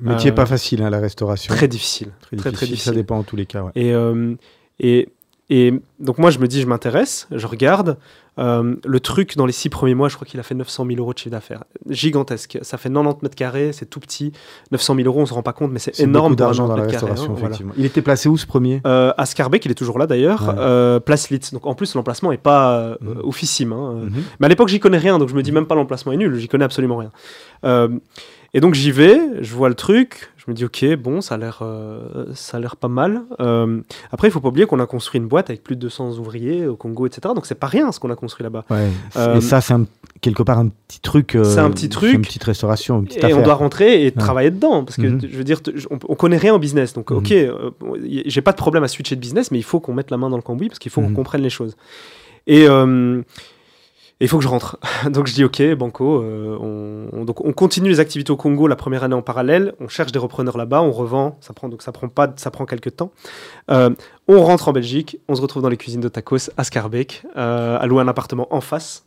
[0.00, 1.54] Métier Euh, pas facile, hein, la restauration.
[1.54, 3.62] très difficile Très très, très difficile, Ça dépend en tous les cas.
[3.62, 3.72] ouais.
[3.74, 4.34] Et, euh,
[4.80, 5.08] et,
[5.50, 7.96] et donc moi, je me dis, je m'intéresse, je regarde.
[8.38, 10.98] Euh, le truc, dans les six premiers mois, je crois qu'il a fait 900 000
[10.98, 11.64] euros de chiffre d'affaires.
[11.88, 12.58] Gigantesque.
[12.60, 14.30] Ça fait 90 mètres carrés, c'est tout petit.
[14.72, 16.92] 900 000 euros, on se rend pas compte, mais c'est énorme d'argent dans la carré,
[16.96, 17.46] restauration, hein, voilà.
[17.46, 17.72] effectivement.
[17.78, 18.82] Il était placé où ce premier?
[18.86, 20.48] Euh, à Scarbeck, il est toujours là d'ailleurs.
[20.48, 20.54] Ouais.
[20.58, 21.54] Euh, place Litz.
[21.54, 23.20] Donc en plus, l'emplacement est pas euh, Mhm.
[23.24, 23.72] oufissime.
[23.72, 23.92] hein.
[24.02, 24.22] Euh, Mhm.
[24.38, 26.34] mais à l'époque, j'y connais rien, donc je me dis même pas l'emplacement est nul,
[26.36, 27.10] j'y connais absolument rien.
[28.54, 31.38] Et donc j'y vais, je vois le truc, je me dis ok, bon, ça a
[31.38, 33.22] l'air, euh, ça a l'air pas mal.
[33.40, 33.80] Euh,
[34.12, 36.66] après, il faut pas oublier qu'on a construit une boîte avec plus de 200 ouvriers
[36.66, 37.20] au Congo, etc.
[37.34, 38.64] Donc c'est pas rien ce qu'on a a là-bas.
[38.70, 38.88] Ouais.
[39.16, 39.74] Euh, et ça, c'est
[40.20, 41.36] quelque part un petit truc.
[41.42, 42.14] C'est un petit truc.
[42.14, 45.20] Une petite restauration, une petite Et on doit rentrer et travailler dedans parce que Mhm.
[45.30, 48.40] je veux dire, on, on connaît rien en business, donc ok, euh, bon, y- j'ai
[48.40, 50.36] pas de problème à switcher de business, mais il faut qu'on mette la main dans
[50.36, 51.08] le cambouis parce qu'il faut Mhm.
[51.08, 51.76] qu'on comprenne les choses.
[52.46, 52.66] Et
[54.20, 54.78] et il faut que je rentre.
[55.10, 56.22] donc je dis ok, banco.
[56.22, 59.74] euh, on, on- donc on continue les activités au Congo la première année en parallèle.
[59.80, 61.36] On cherche des repreneurs là-bas, on revend.
[61.40, 63.10] Ça prend donc ça prend pas, ça prend quelques temps.
[63.70, 63.90] Euh,
[64.28, 67.78] on rentre en Belgique, on se retrouve dans les cuisines de tacos à Scarbeck, euh,
[67.78, 69.04] à louer un appartement en face.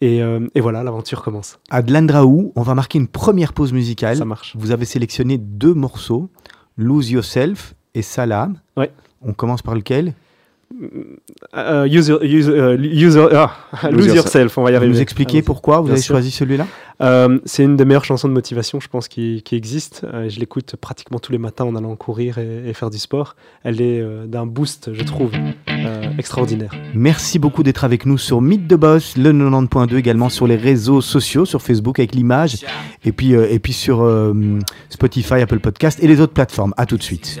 [0.00, 0.18] Et,
[0.54, 1.58] et voilà, l'aventure commence.
[1.70, 4.16] À Dlandraou, on va marquer une première pause musicale.
[4.16, 4.54] Ça marche.
[4.56, 6.30] Vous avez sélectionné deux morceaux,
[6.76, 8.60] Lose Yourself et Salam.
[8.76, 8.92] Ouais.
[9.22, 10.14] On commence par lequel?
[11.56, 13.56] Euh, use, your- use, euh, use- ah,
[13.90, 14.92] lose, Lose yourself, on va y Vous arriver.
[14.92, 15.42] nous expliquez Allons-y.
[15.44, 16.14] pourquoi vous Bien avez sûr.
[16.14, 16.66] choisi celui-là
[17.00, 20.04] Euh, c'est une des meilleures chansons de motivation, je pense, qui, qui existe.
[20.12, 23.36] Euh, je l'écoute pratiquement tous les matins en allant courir et, et faire du sport.
[23.62, 25.30] Elle est euh, d'un boost, je trouve,
[25.68, 26.72] euh, extraordinaire.
[26.94, 31.00] Merci beaucoup d'être avec nous sur Mythe de Boss, le 90.2 également sur les réseaux
[31.00, 32.64] sociaux, sur Facebook avec l'image,
[33.04, 34.34] et puis, euh, et puis sur euh,
[34.90, 36.74] Spotify, Apple Podcast et les autres plateformes.
[36.76, 37.40] À tout de suite.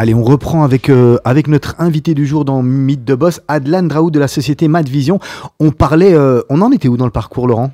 [0.00, 3.82] Allez, on reprend avec, euh, avec notre invité du jour dans Mythe de Boss, Adlan
[3.82, 5.18] Draoud de la société Mad Vision.
[5.58, 7.72] On parlait, euh, on en était où dans le parcours, Laurent?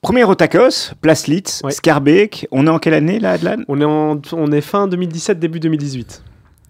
[0.00, 1.72] Premier au Tacos, Place Litz, Ouais.
[1.72, 2.48] Scarbeck.
[2.50, 3.58] On est en quelle année là, Adlan?
[3.68, 6.22] On est, en, on est fin 2017, début 2018.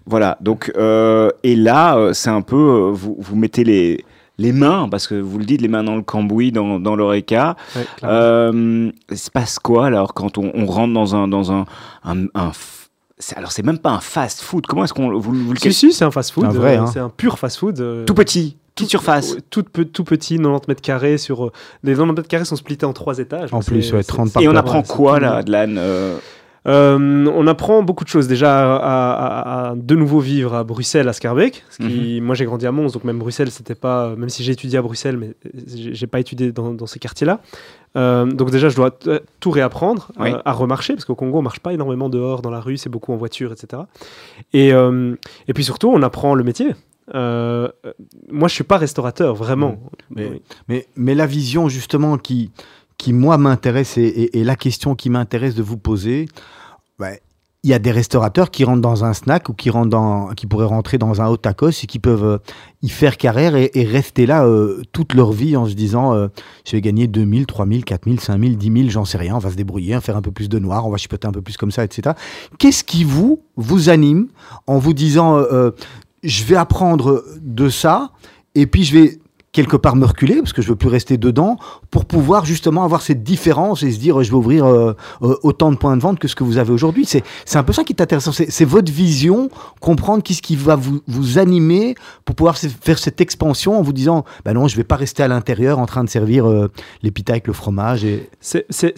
[0.07, 4.05] Voilà, donc, euh, et là, c'est un peu, vous, vous mettez les,
[4.39, 7.55] les mains, parce que vous le dites, les mains dans le cambouis, dans, dans l'oreca.
[7.77, 7.83] Ouais.
[8.03, 11.65] Euh, il se passe quoi alors quand on, on rentre dans un dans un,
[13.37, 14.67] alors c'est même pas un fast food.
[14.67, 16.45] Comment est-ce qu'on vous, vous le Si, si, c'est un fast-food.
[16.51, 16.91] C'est un vrai, euh, hein.
[16.93, 17.81] C'est un pur fast-food.
[17.81, 19.37] euh, tout petit, petite surface.
[19.51, 21.17] Tout, pe- tout petit, 90 mètres carrés.
[21.19, 21.53] Sur, euh,
[21.83, 23.53] les 90 mètres carrés sont splittés en trois étages.
[23.55, 25.39] En plus, ouais, c'est- 30 c'est- par Et on apprend quoi là, mignon.
[25.39, 25.77] Adlan
[26.67, 28.27] euh, Euh, on apprend beaucoup de choses.
[28.29, 31.65] Déjà, à, à- à de nouveau vivre à Bruxelles, à Scarbeck.
[31.71, 34.15] Ce qui, Moi, j'ai grandi à Mons, donc même Bruxelles, c'était pas.
[34.17, 35.35] Même si j'ai étudié à Bruxelles, mais
[35.75, 37.41] j'ai j'ai pas étudié dans, dans ces quartiers-là.
[37.97, 38.91] Euh, donc déjà, je dois
[39.41, 40.31] tout réapprendre Oui.
[40.33, 42.91] euh, à remarcher, parce qu'au Congo, on marche pas énormément dehors, dans la rue, c'est
[42.91, 43.83] beaucoup en voiture, etc.
[44.53, 45.15] Et, euh,
[45.49, 46.75] et puis surtout, on apprend le métier.
[47.15, 47.93] Euh, euh,
[48.31, 49.79] moi, je suis pas restaurateur, vraiment.
[50.11, 50.43] Mais- Oui.
[50.69, 52.51] Mais, mais la vision justement qui,
[52.99, 56.27] qui moi m'intéresse et, et- et la question qui m'intéresse de vous poser,
[56.99, 57.21] ouais,
[57.67, 60.47] il y a des restaurateurs qui rentrent dans un snack ou qui, rentrent dans, qui
[60.47, 62.39] pourraient rentrer dans un haut tacos et qui peuvent euh,
[62.81, 66.29] y faire carrière et, et rester là euh, toute leur vie en se disant euh,
[66.65, 69.57] je vais gagner 2000, 3000, 4000, 5000, 10 000, j'en sais rien, on va se
[69.57, 71.57] débrouiller, on va faire un peu plus de noir, on va chipoter un peu plus
[71.57, 72.15] comme ça, etc.
[72.61, 74.29] Qu'est-ce qui vous, vous anime
[74.69, 75.71] en vous disant euh, euh,
[76.23, 78.13] je vais apprendre de ça
[78.55, 79.19] et puis je vais
[79.57, 81.57] quelque part me reculer parce que je veux plus rester dedans
[81.91, 84.93] pour pouvoir justement avoir cette différence et se dire je vais ouvrir euh,
[85.23, 87.07] euh, autant de points de vente que ce que vous avez aujourd'hui.
[87.07, 87.23] C'est
[87.57, 88.33] un peu ça qui est intéressant.
[88.33, 89.49] C'est votre vision,
[89.81, 91.95] comprendre qu'est-ce qui va vous, vous animer
[92.27, 95.29] pour pouvoir faire cette expansion en vous disant bah non, je vais pas rester à
[95.29, 96.71] l'intérieur en train de servir euh,
[97.03, 98.05] les pitas avec le fromage.
[98.05, 98.29] Et...
[98.41, 98.95] C'est- c'est-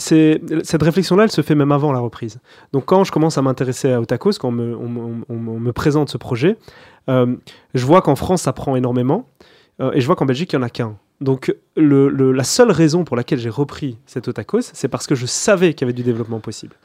[0.65, 2.39] cette réflexion-là, elle se fait même avant la reprise.
[2.73, 6.57] Donc quand je commence à m'intéresser à Otakos, quand on me présente ce projet,
[7.09, 7.37] euh,
[7.75, 9.27] je vois qu'en France, ça prend énormément,
[9.81, 10.97] euh, et je vois qu'en Belgique, il n'y en a qu'un.
[11.21, 15.17] Donc le- le- la seule raison pour laquelle j'ai repris cet Otakos, c'est parce que
[15.17, 16.77] je savais qu'il y avait du développement possible.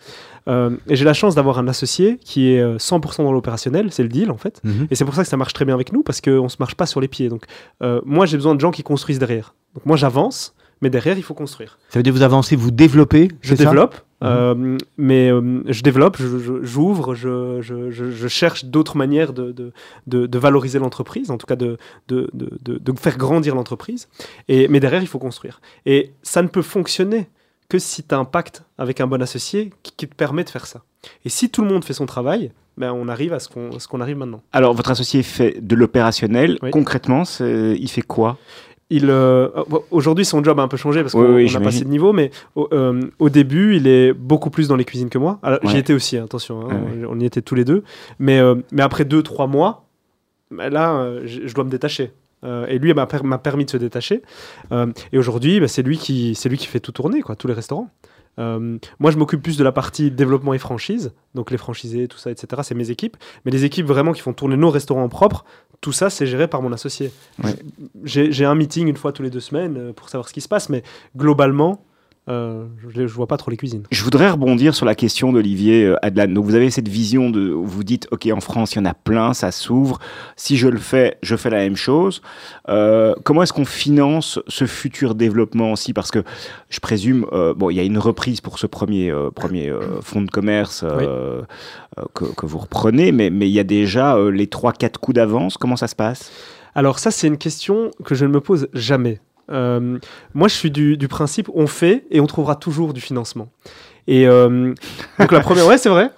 [0.48, 4.02] Euh, et j'ai la chance d'avoir un associé qui est euh, 100% dans l'opérationnel, c'est
[4.04, 4.60] le deal en fait.
[4.90, 6.58] Et c'est pour ça que ça marche très bien avec nous, parce qu'on ne se
[6.60, 7.30] marche pas sur les pieds.
[7.30, 7.44] Donc,
[7.84, 9.54] euh, moi, j'ai besoin de gens qui construisent derrière.
[9.76, 11.78] Donc, moi, j'avance, mais derrière, il faut construire.
[11.90, 13.30] Ça veut dire que vous avancez, vous développez.
[13.42, 14.02] Je développe, Mhm.
[14.24, 16.18] Euh, mais euh, je développe,
[16.62, 19.72] j'ouvre, je, je, je- je cherche d'autres manières de, de,
[20.08, 24.08] de- de valoriser l'entreprise, en tout cas de, de, de, de- de faire grandir l'entreprise.
[24.50, 25.62] Mais derrière, il faut construire.
[25.86, 27.28] Et ça ne peut fonctionner
[27.70, 30.50] que si tu as un pacte avec un bon associé qui, qui te permet de
[30.50, 30.84] faire ça.
[31.26, 34.02] Et si tout le monde fait son travail, ben, on arrive à ce qu'on qu'on
[34.02, 34.42] arrive maintenant.
[34.52, 36.58] Alors votre associé fait de l'opérationnel.
[36.62, 36.72] Oui.
[36.72, 38.38] Concrètement, il fait quoi?
[38.96, 39.50] Il, euh,
[39.92, 42.14] aujourd'hui, son job a un peu changé parce Oui, qu'on oui, a passé de niveau,
[42.14, 45.40] mais au, euh, au début, il est beaucoup plus dans les cuisines que moi.
[45.64, 47.84] J'y étais aussi, hein, attention, hein, Ouais, on y était tous les deux.
[48.20, 49.88] Mais, euh, mais après deux, trois mois,
[50.52, 52.12] bah, là, je dois me détacher.
[52.68, 54.22] Et lui m'a per- m'a permis de se détacher.
[55.12, 57.54] Et aujourd'hui, bah, c'est lui, qui- c'est lui qui fait tout tourner, quoi, tous les
[57.54, 57.90] restaurants.
[58.40, 62.18] Euh, moi, je m'occupe plus de la partie développement et franchise, donc les franchisés, tout
[62.18, 62.62] ça, etc.
[62.66, 63.16] C'est mes équipes.
[63.46, 65.46] Mais les équipes vraiment qui font tourner nos restaurants propres,
[65.84, 67.12] tout ça, c'est géré par mon associé.
[67.44, 67.54] Ouais.
[68.06, 70.40] J'ai j'ai un meeting une fois tous les deux semaines euh, pour savoir ce qui
[70.40, 70.82] se passe, mais
[71.18, 71.84] globalement,
[72.30, 73.84] euh, je, je vois pas trop les cuisines.
[73.92, 76.28] Je voudrais rebondir sur la question d'Olivier euh, Adlan.
[76.28, 78.94] Donc vous avez cette vision de, vous dites, ok, en France il y en a
[78.94, 80.00] plein, ça s'ouvre.
[80.36, 82.22] Si je le fais, je fais la même chose.
[82.70, 85.94] Euh, comment est-ce qu'on finance ce futur développement aussi?
[85.94, 86.24] Parce que
[86.70, 90.32] je présume, euh, bon, il y a une reprise pour ce premier premier fonds de
[90.32, 90.86] commerce
[92.14, 95.58] que, que vous reprenez, mais mais il y a déjà les trois quatre coups d'avance.
[95.58, 96.32] Comment ça se passe?
[96.76, 99.20] Alors ça, c'est une question que je ne me pose jamais.
[99.52, 99.98] Euh,
[100.34, 103.50] moi, je suis du, du principe, on fait et on trouvera toujours du financement.
[104.08, 104.74] Et euh,
[105.20, 106.12] donc la première, ouais, c'est vrai,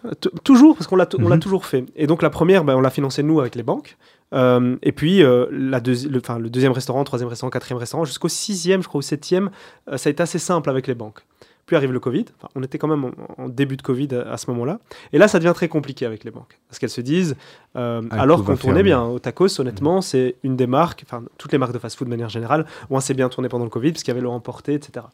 [0.44, 1.42] toujours parce qu'on l'a, t- on l'a Mhm.
[1.42, 1.86] toujours fait.
[1.96, 3.98] Et donc la première, ben, on l'a financé nous avec les banques.
[4.34, 8.82] Euh, et puis la deuxi- le, le deuxième restaurant, troisième restaurant, quatrième restaurant, jusqu'au sixième,
[8.82, 9.52] je crois, ou septième,
[9.96, 11.20] ça a été assez simple avec les banques.
[11.66, 12.26] Puis arrive le Covid.
[12.38, 14.80] Enfin, on était quand même en, en début de Covid à, à ce moment-là.
[15.14, 16.60] Et là, ça devient très compliqué avec les banques.
[16.70, 17.36] Parce qu'elles se disent,
[17.76, 21.52] euh, Ah, alors qu'on tournait bien, au tacos, honnêtement, c'est une des marques, enfin, toutes
[21.52, 24.04] les marques de fast-food de manière générale, ont assez bien tourné pendant le Covid, parce
[24.04, 25.06] qu'il y avait le emporté, etc.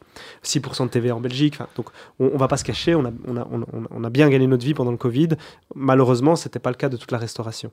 [0.44, 1.58] 6% de TVA en Belgique.
[1.76, 1.86] Donc,
[2.20, 4.28] on, on va pas se cacher, on a, on, a, on, a- on a bien
[4.28, 5.28] gagné notre vie pendant le Covid.
[5.74, 7.70] Malheureusement, c'était pas le cas de toute la restauration.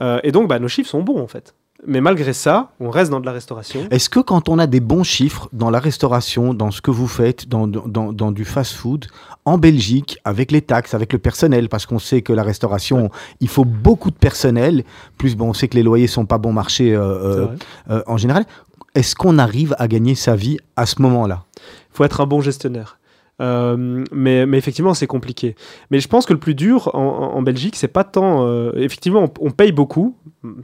[0.00, 1.54] Euh, et donc, bah, nos chiffres sont bons, en fait.
[1.84, 3.80] Mais malgré ça, on reste dans de la restauration.
[3.90, 7.08] Est-ce que quand on a des bons chiffres dans la restauration, dans ce que vous
[7.08, 9.06] faites, dans, dans, dans du fast-food,
[9.44, 13.48] en Belgique, avec les taxes, avec le personnel, parce qu'on sait que la restauration, il
[13.48, 14.84] faut beaucoup de personnel,
[15.18, 17.46] plus bon, on sait que les loyers sont pas bon marché euh, euh,
[17.90, 18.44] euh, en général,
[18.94, 21.44] est-ce qu'on arrive à gagner sa vie à ce moment-là?
[21.90, 22.98] Faut être un bon gestionnaire.
[23.40, 25.56] Euh, mais, mais effectivement, c'est compliqué.
[25.90, 28.46] Mais je pense que le plus dur en, Belgique, c'est pas tant.
[28.46, 30.16] euh, effectivement, on, on paye beaucoup,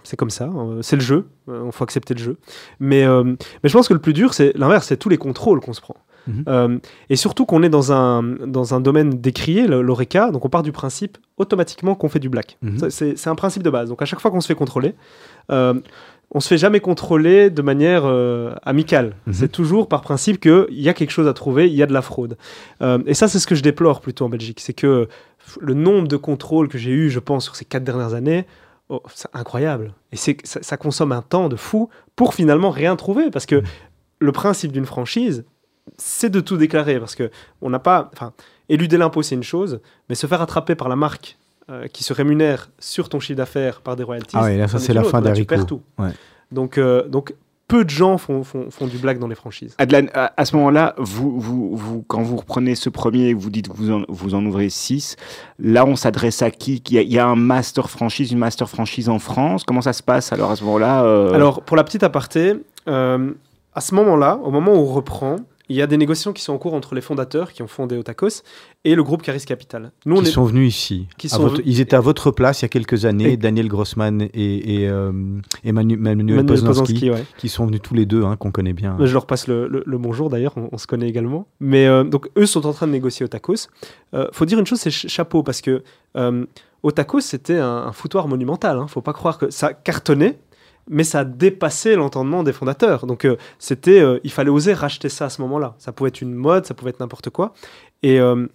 [0.04, 2.36] c'est comme ça, euh, c'est le jeu, il faut accepter le jeu.
[2.80, 5.60] Mais, euh, mais je pense que le plus dur, c'est l'inverse, c'est tous les contrôles
[5.60, 5.96] qu'on se prend.
[6.26, 6.44] Mhm.
[6.48, 6.78] Euh,
[7.08, 10.72] et surtout qu'on est dans un, dans un domaine décrié, l'ORECA, donc on part du
[10.72, 12.58] principe automatiquement qu'on fait du black.
[12.62, 12.90] Mhm.
[12.90, 13.88] C'est un principe de base.
[13.88, 14.94] Donc à chaque fois qu'on se fait contrôler,
[15.50, 15.74] euh,
[16.30, 19.14] on se fait jamais contrôler de manière euh, amicale.
[19.26, 19.32] Mhm.
[19.32, 21.92] C'est toujours par principe qu'il y a quelque chose à trouver, il y a de
[21.92, 22.36] la fraude.
[22.82, 24.60] Euh, et ça, c'est ce que je déplore plutôt en Belgique.
[24.60, 25.08] C'est que
[25.60, 28.46] le nombre de contrôles que j'ai eu, je pense, sur ces quatre dernières années,
[28.90, 29.94] oh, c'est incroyable.
[30.12, 33.30] Et c'est ça, ça consomme un temps de fou pour finalement rien trouver.
[33.30, 33.62] Parce que
[34.18, 35.46] le principe d'une franchise,
[35.96, 36.98] c'est de tout déclarer.
[36.98, 37.30] Parce que
[37.62, 38.10] on n'a pas.
[38.12, 38.34] Enfin,
[38.68, 41.37] éluder l'impôt, c'est une chose, mais se faire attraper par la marque
[41.70, 44.36] euh, qui se rémunère sur ton chiffre d'affaires par des royalties.
[44.38, 45.82] Ah ouais, là, ça, c'est la fin des tu perds tout.
[45.98, 46.10] Ouais.
[46.50, 47.34] Donc, euh, donc,
[47.66, 49.74] peu de gens font, font, font du blague dans les franchises.
[49.76, 53.68] Adlan, à, à ce moment-là, vous, vous, vous, quand vous reprenez ce premier, vous dites
[53.68, 55.16] que vous en, vous en ouvrez six,
[55.58, 56.82] là on s'adresse à qui?
[56.88, 59.64] Il y, a, il y a un master franchise, une master franchise en France?
[59.64, 62.54] Comment ça se passe alors à ce moment-là euh, Alors, pour la petite aparté,
[62.88, 63.32] euh,
[63.74, 65.36] à ce moment-là, au moment où on reprend,
[65.68, 67.96] il y a des négociations qui sont en cours entre les fondateurs qui ont fondé
[67.96, 68.42] Otakos
[68.84, 69.92] et le groupe Caris Capital.
[70.06, 70.32] Nous, on Qui est...
[70.32, 71.06] sont venus ici.
[71.18, 73.32] Qui À sont votre- venus- Ils étaient à votre place il y a quelques années,
[73.32, 74.28] Et- Daniel Grossman et,
[74.82, 75.12] et, euh,
[75.64, 77.24] Emmanuel, Manuel Manuel Poznanski, Poznanski, ouais.
[77.36, 78.96] qui sont venus tous les deux, hein, qu'on connaît bien.
[79.00, 81.46] Je leur passe le, le- le bonjour d'ailleurs, on, on se connaît également.
[81.60, 83.68] Mais euh, donc eux sont en train de négocier au tacos.
[84.14, 85.82] Euh, faut dire une chose, c'est ch- chapeau parce que
[86.16, 86.46] euh,
[86.82, 88.78] au tacos c'était un, un foutoir monumental.
[88.78, 88.86] Hein.
[88.88, 90.38] Faut pas croire que ça cartonnait,
[90.88, 93.06] mais ça a dépassé l'entendement des fondateurs.
[93.06, 95.74] Donc euh, c'était, euh, il fallait oser racheter ça à ce moment-là.
[95.78, 97.52] Ça pouvait être une mode, ça pouvait être n'importe quoi.
[98.02, 98.46] Et, euh,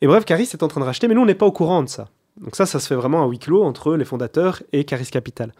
[0.00, 1.82] et bref, Caris est en train de racheter, mais nous on n'est pas au courant
[1.82, 2.08] de ça.
[2.40, 5.52] Donc ça, ça se fait vraiment à huis clos entre les fondateurs et Caris Capital.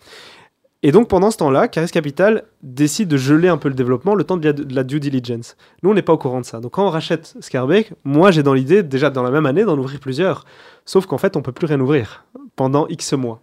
[0.85, 4.25] Et donc pendant ce temps-là, Caris Capital décide de geler un peu le développement le
[4.25, 5.57] temps de la, de la due diligence.
[5.83, 6.59] Nous, on n'est pas au courant de ça.
[6.59, 9.79] Donc quand on rachète Scarbeck, moi j'ai dans l'idée, déjà dans la même année, d'en
[9.79, 10.45] ouvrir plusieurs.
[10.85, 12.25] Sauf qu'en fait, on peut plus rien ouvrir
[12.57, 13.41] pendant X mois.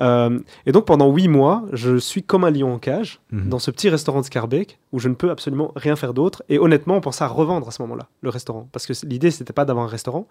[0.00, 3.48] Euh, et donc pendant 8 mois, je suis comme un lion en cage Mhm.
[3.48, 6.42] dans ce petit restaurant de Scarbeck où je ne peux absolument rien faire d'autre.
[6.48, 9.52] Et honnêtement, on pensait à revendre à ce moment-là le restaurant parce que l'idée c'était
[9.52, 10.26] pas d'avoir un restaurant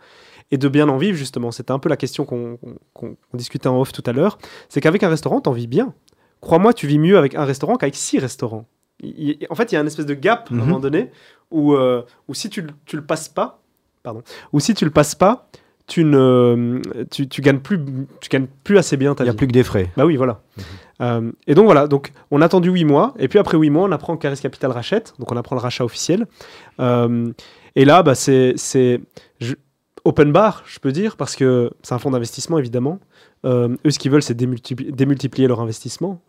[0.51, 1.51] et de bien en vivre justement.
[1.51, 2.57] C'était un peu la question qu'on
[3.33, 4.37] discutait en off tout à l'heure.
[4.69, 5.93] C'est qu'avec un restaurant, t'en vis bien.
[6.41, 8.65] Crois-moi, tu vis mieux avec un restaurant qu'avec six restaurants.
[9.01, 10.59] Il- il- en fait, il y a une espèce de gap à Mhm.
[10.61, 11.09] un moment donné
[11.51, 13.61] où, euh, où si tu, tu le passes pas,
[14.03, 15.47] pardon, ou si tu le passes pas,
[15.87, 17.79] tu ne, tu, tu gagnes plus,
[18.21, 19.37] tu gagnes plus assez bien ta Il n'y a vie.
[19.37, 19.91] plus que des frais.
[19.97, 20.41] Bah oui, voilà.
[21.01, 23.83] Euh, et donc voilà, donc on a attendu 8 mois, et puis après 8 mois,
[23.83, 26.25] on apprend que Caris Capital rachète, donc on apprend le rachat officiel.
[26.79, 27.31] Euh,
[27.75, 28.55] et là, bah, c'est
[30.05, 32.99] open bar, je peux dire, parce que c'est un fonds d'investissement, évidemment.
[33.45, 36.21] Euh, eux, ce qu'ils veulent, c'est démultipli- démultiplier leur investissement,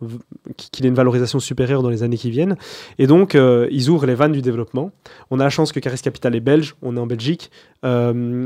[0.57, 2.57] qu'il ait une valorisation supérieure dans les années qui viennent.
[2.99, 4.91] Et donc, euh, ils ouvrent les vannes du développement.
[5.31, 7.51] On a la chance que Caris Capital est belge, on est en Belgique.
[7.85, 8.45] Euh,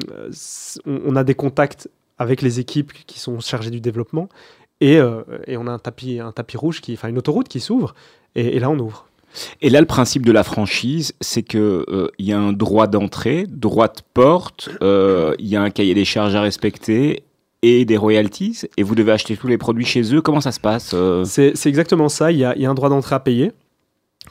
[0.85, 4.29] on, a des contacts avec les équipes qui sont chargées du développement.
[4.81, 6.21] Et, on a un tapis,
[6.55, 7.95] rouge, enfin une autoroute qui s'ouvre.
[8.35, 9.07] Et, là, on ouvre.
[9.61, 13.45] Et là, le principe de la franchise, c'est que euh, y a un droit d'entrée,
[13.47, 17.23] droit de porte, il y a un cahier des charges à respecter
[17.61, 18.61] et des royalties.
[18.77, 20.21] Et vous devez acheter tous les produits chez eux.
[20.21, 21.23] Comment ça se passe euh?
[21.25, 22.31] C'est exactement ça.
[22.31, 23.51] Il y, a, un droit d'entrée à payer.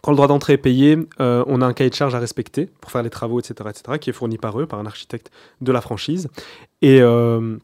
[0.03, 2.69] Quand le droit d'entrée est payé, euh, on a un cahier de charges à respecter
[2.81, 5.73] pour faire les travaux, etc., etc., qui est fourni par eux, par un architecte de
[5.73, 6.29] la franchise.
[6.85, 7.57] Euh,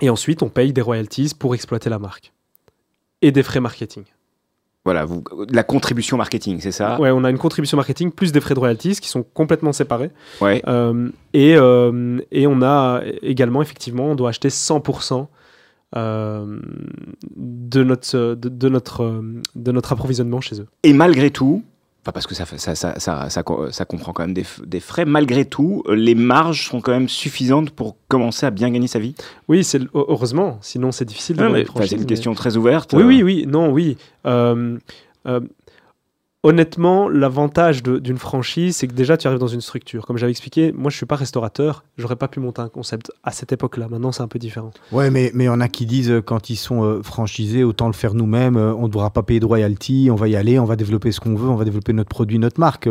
[0.00, 2.32] et ensuite, on paye des royalties pour exploiter la marque.
[3.22, 4.04] Et des frais marketing.
[4.84, 6.98] Voilà, vous, la contribution marketing, c'est ça?
[6.98, 10.10] Ouais, on a une contribution marketing plus des frais de royalties qui sont complètement séparés.
[10.40, 10.62] Ouais.
[10.66, 15.26] Euh, et, euh, et on a également, effectivement, on doit acheter 100%
[15.96, 16.60] euh,
[17.36, 20.68] de, notre, de, de notre, euh, de notre approvisionnement chez eux.
[20.82, 21.62] Et malgré tout,
[22.02, 25.82] enfin parce que ça, ça, ça, ça, comprend quand même des, des frais, malgré tout,
[25.88, 29.14] les marges sont quand même suffisantes pour commencer à bien gagner sa vie.
[29.48, 32.92] Oui, c'est heureusement, sinon c'est difficile franchise, c'est une mais- question très ouverte.
[32.94, 33.06] Oui, euh.
[33.06, 33.98] oui, oui, non, oui.
[34.26, 34.78] Euh,
[35.26, 35.40] euh,
[36.42, 40.06] honnêtement, l'avantage d'une franchise, c'est que déjà tu arrives dans une structure.
[40.06, 43.30] Comme j'avais expliqué, moi je suis pas restaurateur, j'aurais pas pu monter un concept à
[43.30, 43.88] cette époque-là.
[43.88, 44.70] Maintenant, c'est un peu différent.
[44.92, 47.62] Ouais, mais mais il y en a qui disent euh, quand ils sont euh, franchisés,
[47.64, 48.56] autant le faire nous-mêmes.
[48.56, 50.08] euh, on ne devra pas payer de royalties.
[50.10, 52.38] On va y aller, on va développer ce qu'on veut, on va développer notre produit,
[52.38, 52.88] notre marque.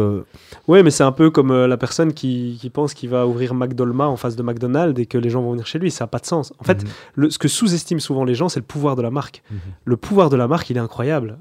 [0.67, 4.07] Oui, mais c'est un peu comme la personne qui, qui pense qu'il va ouvrir McDolma
[4.07, 5.89] en face de McDonald's et que les gens vont venir chez lui.
[5.91, 6.53] Ça n'a pas de sens.
[6.59, 6.89] En fait, Mhm.
[7.15, 9.41] le- ce que sous-estiment souvent les gens, c'est le pouvoir de la marque.
[9.51, 9.57] Mhm.
[9.85, 11.37] Le pouvoir de la marque, il est incroyable.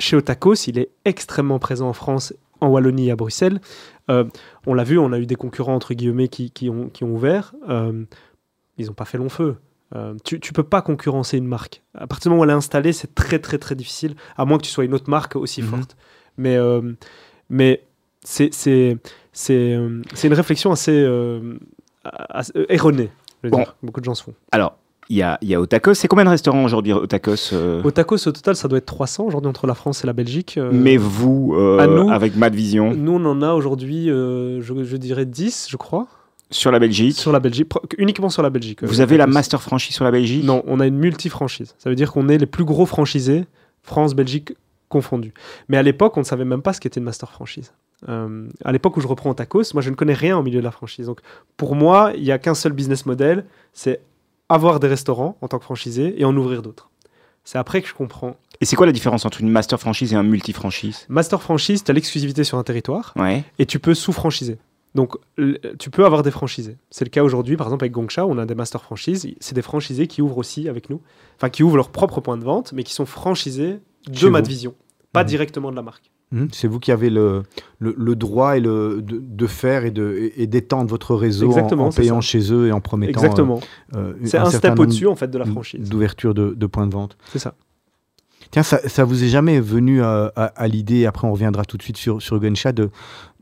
[0.00, 3.60] Chez Otakos, il est extrêmement présent en France, en Wallonie et à Bruxelles.
[4.10, 4.24] Euh,
[4.66, 7.12] on l'a vu, on a eu des concurrents, entre guillemets, qui, qui ont, qui ont
[7.14, 7.54] ouvert.
[7.68, 8.04] Euh,
[8.78, 9.56] ils n'ont pas fait long feu.
[9.94, 11.82] Euh, tu ne peux pas concurrencer une marque.
[11.94, 14.56] À partir du moment où elle est installée, c'est très très très difficile, à moins
[14.58, 15.68] que tu sois une autre marque aussi Mhm.
[15.68, 15.96] forte.
[16.36, 16.56] Mais,
[17.50, 17.84] mais
[18.22, 21.06] c'est une réflexion assez,
[22.04, 23.10] assez- erronée.
[23.42, 23.58] je veux Bon.
[23.58, 23.76] dire.
[23.82, 24.34] Beaucoup de gens se font.
[24.52, 24.76] Alors,
[25.10, 25.94] il y a, il y a Otakos.
[25.94, 29.24] C'est combien de restaurants aujourd'hui, Otakos euh, Au tacos, au total, ça doit être 300
[29.26, 30.56] aujourd'hui entre la France et la Belgique.
[30.56, 34.84] euh, Mais vous, euh, nous- avec Mad Vision, Nous, on en a aujourd'hui, euh, je,
[34.84, 36.06] je dirais 10, je crois,
[36.52, 38.82] sur la Belgique, sur la Belgique, uniquement sur la Belgique.
[38.82, 41.74] vous avez la master franchise sur la Belgique Non, on a une multi-franchise.
[41.78, 43.44] Ça veut dire qu'on est les plus gros franchisés,
[43.82, 44.54] France, Belgique
[44.88, 45.32] confondus.
[45.68, 47.72] Mais à l'époque, on ne savait même pas ce qu'était une master franchise.
[48.08, 50.64] Euh, à l'époque où je reprends Tacos, moi je ne connais rien au milieu de
[50.64, 51.06] la franchise.
[51.06, 51.20] Donc
[51.56, 54.00] pour moi, il n'y a qu'un seul business model, c'est
[54.50, 56.90] avoir des restaurants en tant que franchisé et en ouvrir d'autres.
[57.44, 58.36] C'est après que je comprends.
[58.60, 61.06] Et c'est quoi la différence entre une master franchise et un multi-franchise?
[61.08, 63.44] Master franchise, tu as l'exclusivité sur un territoire Ouais.
[63.58, 64.58] et tu peux sous-franchiser.
[64.94, 65.14] Donc
[65.78, 66.76] tu peux avoir des franchisés.
[66.90, 69.26] C'est le cas aujourd'hui, par exemple avec Gongsha, on a des master franchises.
[69.40, 71.00] C'est des franchisés qui ouvrent aussi avec nous,
[71.36, 73.78] enfin qui ouvrent leur propre point de vente, mais qui sont franchisés
[74.08, 74.32] de Chez vous.
[74.32, 74.74] Madvision,
[75.12, 75.28] pas Mhm.
[75.28, 76.10] directement de la marque.
[76.32, 76.48] Mhm.
[76.52, 77.42] C'est vous qui avez le,
[77.80, 81.50] le, le droit et le, de, de faire et de- et d'étendre votre réseau en-
[81.50, 82.28] Exactement, en, c'est payant ça.
[82.28, 83.60] chez eux et en promettant Exactement.
[83.96, 85.88] euh, euh, C'est un, step au-dessus en fait de la franchise.
[85.88, 87.16] d'ouverture de, de points de vente.
[87.32, 87.54] C'est ça.
[88.52, 91.82] Tiens, ça, ça vous est jamais venu à, à l'idée, après on reviendra tout de
[91.82, 92.90] suite sur, sur Gunsha, de,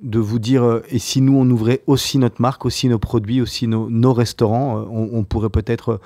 [0.03, 3.41] de vous dire, euh, et si nous on ouvrait aussi notre marque, aussi nos produits,
[3.41, 5.99] aussi nos, nos restaurants, euh, on, on pourrait peut-être euh,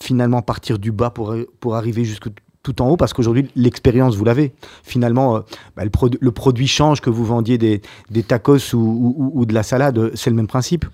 [0.00, 2.28] finalement partir du bas pour, pour arriver jusque
[2.66, 4.52] tout en haut, parce qu'aujourd'hui l'expérience vous l'avez.
[4.82, 5.40] Finalement, euh,
[5.76, 7.80] bah, le, produ- le produit change, que vous vendiez des,
[8.26, 10.84] tacos ou, de la salade, euh, c'est le même principe.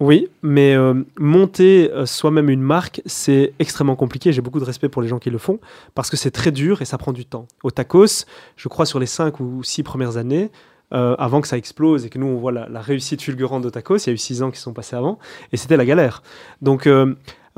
[0.00, 4.32] Oui, mais euh, monter soi-même une marque, c'est extrêmement compliqué.
[4.32, 5.58] J'ai beaucoup de respect pour les gens qui le font
[5.94, 7.46] parce que c'est très dur et ça prend du temps.
[7.62, 8.24] Au tacos,
[8.56, 10.50] je crois sur les 5 ou 6 premières années,
[10.90, 14.06] avant que ça explose et que nous on voit la, réussite fulgurante de tacos, il
[14.06, 15.18] y a eu 6 ans qui sont passés avant
[15.52, 16.22] et c'était la galère.
[16.62, 16.88] Donc,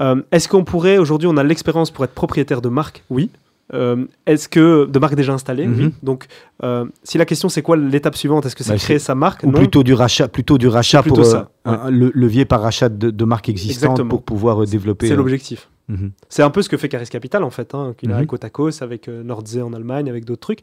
[0.01, 3.05] euh, est-ce qu'on pourrait, aujourd'hui, on a l'expérience pour être propriétaire de marque?
[3.11, 3.31] Oui.
[3.73, 5.67] Euh, est-ce que de marque déjà installée?
[5.69, 5.79] Mhm.
[5.81, 5.95] Oui.
[6.03, 6.27] Donc,
[6.65, 8.45] euh, si la question c'est quoi l'étape suivante?
[8.45, 9.45] Est-ce que c'est Bah, créer sa marque?
[9.45, 9.59] Ou Non.
[9.61, 13.11] plutôt du rachat, plutôt du rachat plutôt pour euh, un- le levier par rachat de,
[13.11, 14.09] de marques existantes Exactement.
[14.09, 15.07] pour pouvoir développer.
[15.07, 15.69] C'est l'objectif.
[15.89, 16.11] mhm.
[16.29, 18.19] C'est un peu ce que fait Caris Capital en fait, hein, qu'il a Mhm.
[18.19, 20.63] avec Otakos, avec Nordsee en Allemagne, avec d'autres trucs.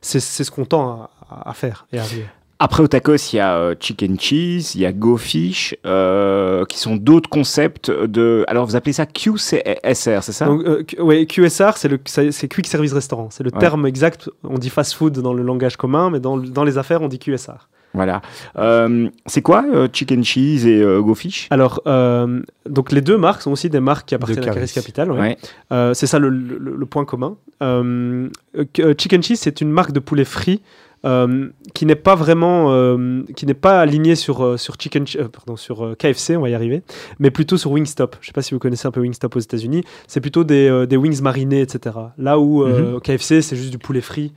[0.00, 2.24] C'est ce qu'on tend à, à- à faire et à arriver.
[2.60, 6.64] Après au tacos, il y a euh, chicken cheese, il y a go fish, euh,
[6.64, 8.44] qui sont d'autres concepts de.
[8.48, 10.46] Alors vous appelez ça QCSR, c'est ça?
[10.46, 13.28] Donc, euh, ouais, QSR, c'est le c'est Quick Service Restaurant.
[13.30, 13.60] C'est le Ouais.
[13.60, 14.28] terme exact.
[14.42, 17.20] On dit fast food dans le langage commun, mais dans, dans les affaires, on dit
[17.20, 17.68] QSR.
[17.94, 18.20] Voilà.
[18.58, 21.46] Euh, c'est quoi euh, chicken cheese et euh, go fish?
[21.50, 24.70] Alors, euh, donc les deux marques sont aussi des marques qui appartiennent à Caris.
[24.74, 25.10] Capital.
[25.12, 25.18] ouais.
[25.20, 25.38] Ouais.
[25.72, 27.36] Euh, c'est ça le, le- le point commun.
[27.60, 30.60] Chicken Cheese, c'est une marque de poulet frit
[31.04, 35.22] euh, qui n'est pas vraiment, euh, qui n'est pas alignée sur euh, sur Chicken, Ch-
[35.24, 36.82] euh, pardon, sur KFC, on va y arriver,
[37.18, 38.16] mais plutôt sur Wingstop.
[38.20, 39.84] Je sais pas si vous connaissez un peu Wingstop aux États-Unis.
[40.06, 41.96] C'est plutôt des, des wings marinés, etc.
[42.18, 44.32] Là où euh, KFC, c'est juste du poulet frit.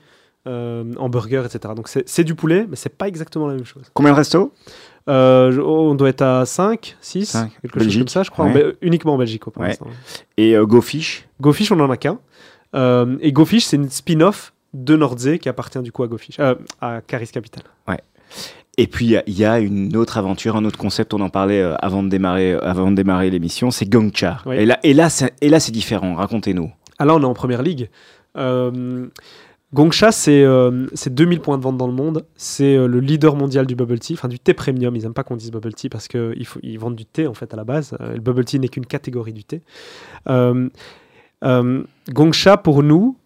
[0.47, 1.76] Euh, hamburger, etc.
[1.76, 3.84] Donc c'est du poulet, mais c'est pas exactement la même chose.
[3.93, 4.51] Combien de restos?
[5.07, 7.51] Euh, je- on doit être à 5, 6, Cinq.
[7.62, 8.45] quelque chose comme ça, je crois.
[8.47, 8.66] ouais.
[8.66, 9.68] en uniquement en Belgique, pour Ouais.
[9.68, 9.86] l'instant.
[10.38, 11.28] Et euh, go fish?
[11.41, 12.18] GoFish, on en a qu'un.
[12.76, 16.56] Euh, et GoFish, c'est une spin-off de Nordsee qui appartient du coup à GoFish, euh,
[16.80, 17.64] à Caris Capital.
[18.78, 21.76] Et puis il y a- une autre aventure, un autre concept, on en parlait euh,
[21.82, 24.38] avant de démarrer, euh, avant de démarrer l'émission, c'est Gongcha.
[24.46, 24.56] Oui.
[24.56, 26.16] Et là, et là, c'est, et là, c'est différent.
[26.16, 26.72] Racontez-nous.
[26.98, 27.90] Ah là, on est en première ligue.
[28.38, 29.08] Euh,
[29.74, 32.26] Gongsha, c'est euh, c'est 2000 points de vente dans le monde.
[32.38, 34.96] C'est euh, le leader mondial du bubble tea, enfin du thé premium.
[34.96, 37.54] Ils n'aiment pas qu'on dise bubble tea parce qu'ils ils vendent du thé en fait
[37.54, 37.96] à la base.
[38.00, 39.62] Le bubble tea n'est qu'une catégorie du thé.
[42.10, 43.18] Gongsha, pour nous,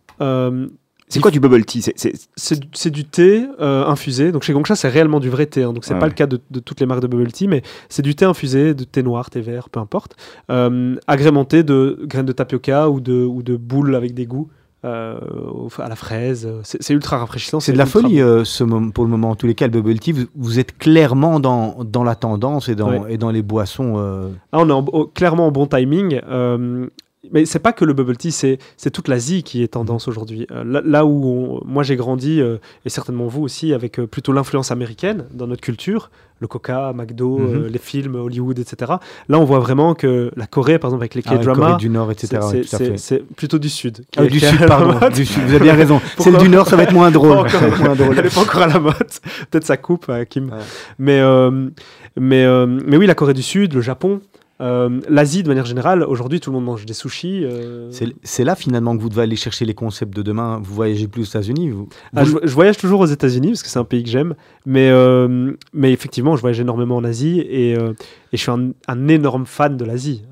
[1.08, 1.82] C'est quoi du bubble tea?
[1.82, 4.32] C'est- du- thé euh, infusé.
[4.32, 5.64] Donc chez Gongsha, c'est réellement du vrai thé.
[5.64, 5.72] hein.
[5.74, 6.08] Donc c'est pas ouais.
[6.08, 8.74] le cas de, de toutes les marques de bubble tea, mais c'est du thé infusé,
[8.74, 10.16] de thé noir, thé vert, peu importe,
[10.52, 14.50] euh, agrémenté de graines de tapioca ou de, ou de boules avec des goûts
[14.84, 15.18] euh,
[15.80, 16.48] à la fraise.
[16.64, 17.60] C'est ultra rafraîchissant.
[17.60, 19.32] C'est de la folie euh, ce pour le moment.
[19.32, 22.68] En tous les cas, le bubble tea, vous, vous êtes clairement dans, dans la tendance
[22.70, 23.94] et dans, et dans les boissons.
[23.98, 26.20] euh, Ah, on est en- clairement en bon timing.
[27.32, 30.48] Mais c'est pas que le bubble tea, c'est c'est toute l'Asie qui est tendance aujourd'hui.
[30.52, 34.08] Euh, là, là où on- moi j'ai grandi, euh, et certainement vous aussi, avec euh,
[34.08, 36.10] plutôt l'influence américaine dans notre culture,
[36.42, 37.56] le Coca, McDo, Mhm.
[37.66, 38.94] euh, les films, Hollywood, etc.
[39.30, 42.12] Là, on voit vraiment que la Corée, par exemple, avec les ah K-dramas, du Nord,
[42.12, 42.42] etc.
[42.98, 44.04] c'est- plutôt du Sud.
[44.18, 45.08] Ah, du Sud, pardon.
[45.16, 46.00] du Sud, vous avez bien raison.
[46.18, 47.48] Pourquoi Celle du Nord, ça va être moins drôle.
[47.48, 47.96] Être moins.
[48.12, 48.96] Elle n'est pas encore à la mode.
[49.50, 50.46] Peut-être ça coupe, Kim.
[50.50, 50.58] Ouais.
[51.00, 51.22] Mais,
[52.18, 54.22] mais, mais oui, la Corée du Sud, le Japon,
[54.62, 56.04] euh, l'Asie de manière générale.
[56.04, 57.42] Aujourd'hui, tout le monde mange des sushis.
[57.44, 57.90] euh.
[58.24, 60.60] C'est là finalement que vous devez aller chercher les concepts de demain.
[60.64, 61.70] Vous voyagez plus aux États-Unis.
[61.72, 61.90] Vous...
[62.16, 64.36] Ah, vous- je, je voyage toujours aux États-Unis parce que c'est un pays que j'aime.
[64.66, 67.78] Mais, euh, mais effectivement, je voyage énormément en Asie et, et
[68.34, 70.24] je suis un, un énorme fan de l'Asie.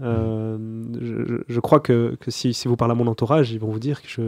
[1.50, 4.02] Je, crois que, que si, si vous parlez à mon entourage, ils vont vous dire
[4.02, 4.22] que je.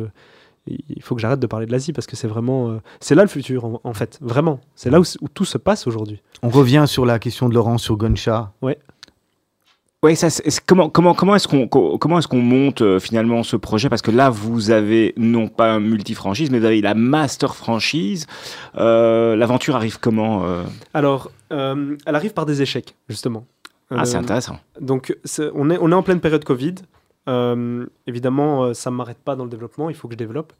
[0.67, 2.69] Il faut que j'arrête de parler de l'Asie parce que c'est vraiment.
[2.71, 4.17] euh, c'est là le futur, en, en fait.
[4.19, 4.59] Vraiment.
[4.73, 6.23] C'est là où, où tout se passe aujourd'hui.
[6.41, 8.51] On revient sur la question de Laurent sur Gonsha.
[8.63, 8.79] Ouais,
[10.13, 10.27] ça,
[10.67, 13.89] comment, comment, comment est-ce qu'on, co- comment est-ce qu'on monte euh, finalement ce projet?
[13.89, 18.27] Parce que là, vous avez non pas un multi-franchise, mais vous avez la master franchise.
[18.77, 20.61] Euh, l'aventure arrive comment euh?
[20.93, 23.47] Alors, elle arrive par des échecs, justement.
[23.89, 24.59] Ah, c'est intéressant.
[24.79, 25.15] Donc,
[25.55, 26.75] on, est, on est en pleine période Covid.
[28.07, 30.53] Évidemment, ça ne m'arrête pas dans le développement, il faut que je développe.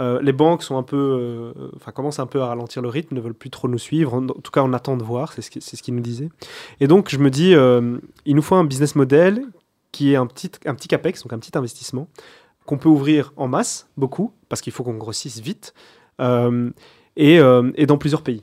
[0.00, 1.52] Euh, les banques euh,
[1.94, 4.14] commencent un peu à ralentir le rythme, ne veulent plus trop nous suivre.
[4.14, 6.30] En, tout cas, on attend de voir, c'est ce qu'ils nous disaient.
[6.80, 9.44] Et donc, je me dis, euh, il nous faut un business model
[9.92, 10.50] qui est un petit,
[10.88, 12.08] capex, donc un petit investissement
[12.66, 15.74] qu'on peut ouvrir en masse, beaucoup, parce qu'il faut qu'on grossisse vite,
[16.18, 18.42] et, dans plusieurs pays.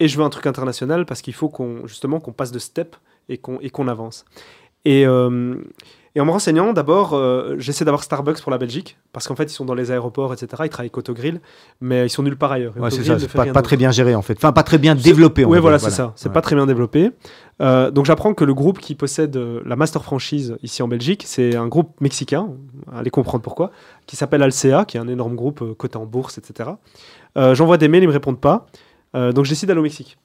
[0.00, 2.96] Et je veux un truc international parce qu'il faut qu'on justement qu'on passe de step
[3.28, 4.26] et qu'on avance.
[4.84, 5.06] Et,
[6.16, 9.44] et en me renseignant, d'abord, euh, j'essaie d'avoir Starbucks pour la Belgique, parce qu'en fait,
[9.44, 10.46] ils sont dans les aéroports, etc.
[10.64, 11.40] Ils travaillent avec Autogrill,
[11.80, 12.76] mais ils sont nulle part ailleurs.
[12.76, 14.34] Ouais, c'est ça, c'est pas, très bien géré en fait.
[14.36, 15.44] Enfin, pas très bien développé.
[15.44, 16.12] Oui, voilà, c'est ça.
[16.14, 16.34] C'est Ouais.
[16.34, 17.10] pas très bien développé.
[17.60, 21.22] Euh, donc j'apprends que le groupe qui possède euh, la master franchise ici en Belgique,
[21.24, 22.48] c'est un groupe mexicain,
[22.92, 23.70] allez comprendre pourquoi,
[24.06, 26.70] qui s'appelle Alsea, qui est un énorme groupe coté en bourse, etc.
[27.36, 28.66] Euh, J'envoie des mails, ils me répondent pas.
[29.14, 30.18] Donc je décide d'aller au Mexique.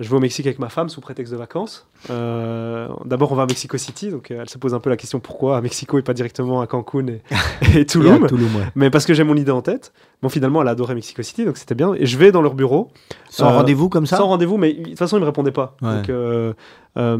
[0.00, 1.86] Je vais au Mexique avec ma femme sous prétexte de vacances.
[2.08, 4.96] Euh, D'abord, on va à Mexico City, donc euh, elle se pose un peu la
[4.96, 7.20] question pourquoi à Mexico et pas directement à Cancun et,
[7.74, 8.26] et Et à Tulum.
[8.26, 8.64] Toulouse, ouais.
[8.74, 9.92] Mais parce que j'ai mon idée en tête.
[10.22, 11.92] Bon, finalement, elle a adoré Mexico City, donc c'était bien.
[11.94, 12.90] Et je vais dans leur bureau.
[13.28, 14.16] Sans Euh, rendez-vous comme ça?
[14.16, 15.76] Sans rendez-vous, mais de toute façon, il me répondait pas.
[15.82, 15.96] Ouais.
[15.96, 16.54] Donc, euh,
[16.96, 17.18] euh,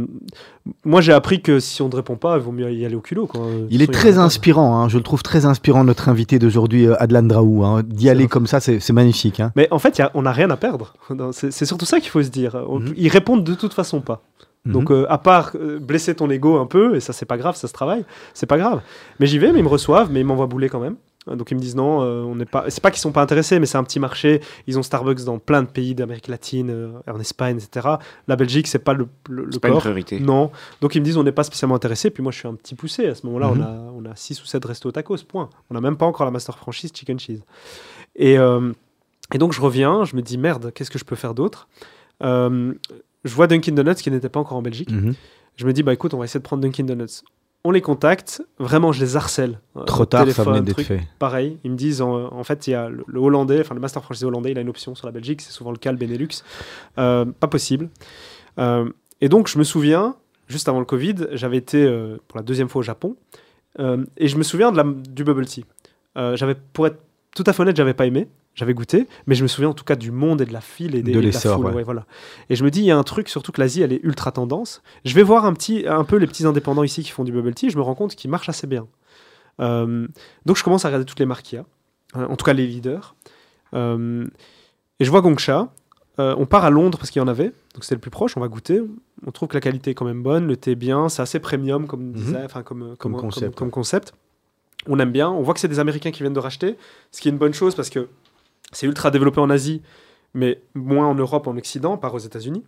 [0.85, 3.01] moi, j'ai appris que si on ne répond pas, il vaut mieux y aller au
[3.01, 3.27] culot.
[3.27, 3.43] quoi.
[3.71, 4.89] Il est façon, très inspirant, hein.
[4.89, 7.65] je le trouve très inspirant, notre invité d'aujourd'hui, euh, Adlan Draou.
[7.65, 7.83] hein.
[7.87, 8.29] D'y aller vrai.
[8.29, 9.41] comme ça, c'est magnifique.
[9.41, 9.53] hein.
[9.57, 10.95] Mais en fait, y a- on n'a rien à perdre.
[11.33, 12.57] C'est surtout ça qu'il faut se dire.
[12.69, 12.95] On- Mhm.
[12.97, 14.23] Ils répondent de toute façon pas.
[14.67, 17.57] Donc, euh, à part euh, blesser ton ego un peu, et ça, c'est pas grave,
[17.57, 18.05] ça se travaille,
[18.35, 18.81] c'est pas grave.
[19.19, 20.97] Mais j'y vais, mais ils me reçoivent, mais ils m'envoient bouler quand même.
[21.29, 22.65] Euh, Donc, ils me disent non, euh, on n'est pas.
[22.71, 24.41] C'est pas qu'ils sont pas intéressés, mais c'est un petit marché.
[24.67, 27.89] Ils ont Starbucks dans plein de pays d'Amérique latine, euh, en Espagne, etc.
[28.27, 30.19] La Belgique, c'est pas le, le, pas une priorité.
[30.19, 30.51] Non.
[30.81, 32.11] Donc ils me disent on n'est pas spécialement intéressé.
[32.11, 33.07] Puis moi je suis un petit poussé.
[33.07, 33.61] À ce moment-là, Mhm.
[33.61, 35.19] on a on a six ou sept restos tacos.
[35.29, 35.51] Point.
[35.71, 37.43] On n'a même pas encore la master franchise chicken cheese.
[38.17, 38.73] Et euh,
[39.35, 40.05] et donc je reviens.
[40.05, 41.69] Je me dis merde, qu'est-ce que je peux faire d'autre?
[42.23, 44.91] Je vois Dunkin Donuts qui n'était pas encore en Belgique.
[44.91, 45.15] Mhm.
[45.57, 47.23] Je me dis bah écoute, on va essayer de prendre Dunkin Donuts.
[47.63, 48.43] On les contacte.
[48.59, 49.61] Vraiment, je les harcèle.
[49.77, 51.03] Euh, Trop tard, ça téléphone, venait d'être fait.
[51.19, 53.81] Pareil, ils me disent en, en fait, il y a le, le hollandais, enfin le
[53.81, 55.99] master franchise hollandais, il a une option sur la Belgique, c'est souvent le cas, le
[55.99, 56.43] Benelux.
[56.99, 57.91] Euh, pas possible.
[58.59, 58.89] Euh,
[59.21, 60.17] et donc, je me souviens,
[60.49, 63.17] juste avant le Covid, j'avais été euh, pour la deuxième fois au Japon,
[63.79, 65.65] et je me souviens de la, du bubble tea.
[66.17, 66.99] J'avais, pour être
[67.35, 68.27] tout à fait honnête, j'avais pas aimé.
[68.55, 70.95] J'avais goûté, mais je me souviens en tout cas du monde et de la file
[70.95, 71.73] et des, De et la l'essor, foule, ouais.
[71.77, 72.05] ouais, voilà.
[72.51, 74.33] Et je me dis, il y a un truc, surtout que l'Asie, elle est ultra
[74.33, 74.83] tendance.
[75.05, 77.55] Je vais voir un petit, un peu les petits indépendants ici qui font du bubble
[77.55, 77.67] tea.
[77.67, 78.87] et Je me rends compte qu'ils marchent assez bien.
[79.61, 80.07] Euh,
[80.47, 82.67] donc je commence à regarder toutes les marques qu'il y a, en tout cas les
[82.67, 83.15] leaders.
[83.75, 84.27] Euh,
[84.99, 85.73] et je vois Gongsha.
[86.19, 88.37] Euh, on part à Londres parce qu'il y en avait, donc c'était le plus proche.
[88.37, 88.83] On va goûter.
[89.27, 91.39] On trouve que la qualité est quand même bonne, le thé est bien, c'est assez
[91.39, 93.73] premium comme design, enfin comme, comme, concept, comme ouais.
[93.73, 94.13] concept.
[94.87, 95.31] On aime bien.
[95.31, 96.77] On voit que c'est des Américains qui viennent de racheter,
[97.11, 98.09] ce qui est une bonne chose parce que
[98.73, 99.83] c'est ultra développé en Asie,
[100.35, 102.65] mais moins en Europe, en Occident, par aux États-Unis.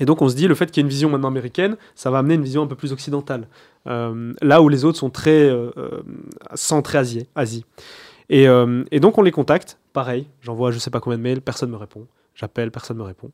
[0.00, 2.10] Et donc on se dit, le fait qu'il y ait une vision maintenant américaine, ça
[2.10, 3.48] va amener une vision un peu plus occidentale.
[3.86, 6.02] Euh, là où les autres sont très euh, euh,
[6.54, 7.28] centrés Asie.
[7.36, 7.64] Asie.
[8.28, 11.40] Et, euh, et donc on les contacte, pareil, j'envoie je sais pas combien de mails,
[11.40, 12.06] personne me répond.
[12.34, 13.30] J'appelle, personne me répond.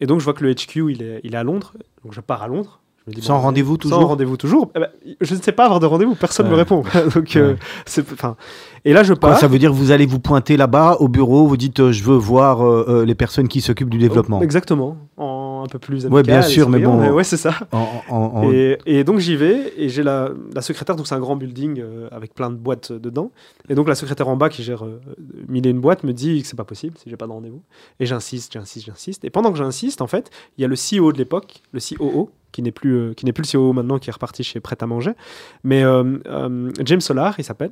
[0.00, 2.20] Et donc je vois que le HQ, il est, il est à Londres, donc je
[2.20, 2.80] pars à Londres.
[3.04, 4.70] Je me dis, Sans bon, rendez-vous Sans toujours rendez-vous toujours.
[4.76, 4.88] Eh ben,
[5.20, 6.84] je ne sais pas avoir de rendez-vous, personne ne me répond.
[7.14, 7.56] donc, Ouais.
[7.84, 8.36] c'est, enfin,
[8.84, 9.38] et là je Quoi, pars.
[9.38, 12.02] ça veut dire que vous allez vous pointer là-bas au bureau, vous dites euh, je
[12.02, 14.40] veux voir euh, euh, les personnes qui s'occupent du développement.
[14.42, 17.12] Exactement, en un peu plus Ouais, bien amical sûr, mais bon.
[17.12, 17.54] ouais, c'est ça.
[17.70, 21.14] En- en- en- Et, et donc j'y vais et j'ai la, la secrétaire, donc c'est
[21.14, 23.30] un grand building euh, avec plein de boîtes dedans.
[23.68, 24.84] Et donc la secrétaire en bas qui gère
[25.48, 27.62] mille et une boîtes me dit que c'est pas possible si j'ai pas de rendez-vous.
[28.00, 29.24] Et j'insiste, j'insiste, j'insiste.
[29.24, 32.30] Et pendant que j'insiste, en fait, il y a le CEO de l'époque, le COO,
[32.50, 34.76] qui n'est plus, euh, qui n'est plus le COO maintenant, qui est reparti chez Prêt
[34.80, 35.12] à manger.
[35.62, 37.70] Mais euh, euh, James Solar, il s'appelle.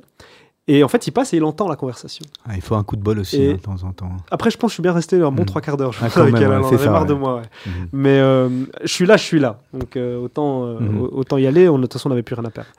[0.67, 2.23] Et en fait, il passe et il entend la conversation.
[2.47, 4.11] Ah, il faut un coup de bol aussi hein, de temps en temps.
[4.29, 5.45] Après, je pense que je suis bien resté un bon Mhm.
[5.47, 5.91] trois quarts d'heure.
[5.91, 7.07] Je Ah, avec même, elle, ouais, elle en c'est avait ça, marre ouais.
[7.07, 7.35] de moi.
[7.37, 7.41] ouais.
[7.65, 7.87] Mhm.
[7.93, 8.49] Mais euh,
[8.83, 9.59] je suis là, je suis là.
[9.73, 11.01] Donc euh, autant, euh, Mhm.
[11.11, 11.67] autant y aller.
[11.67, 12.69] On, de toute façon, on n'avait plus rien à perdre.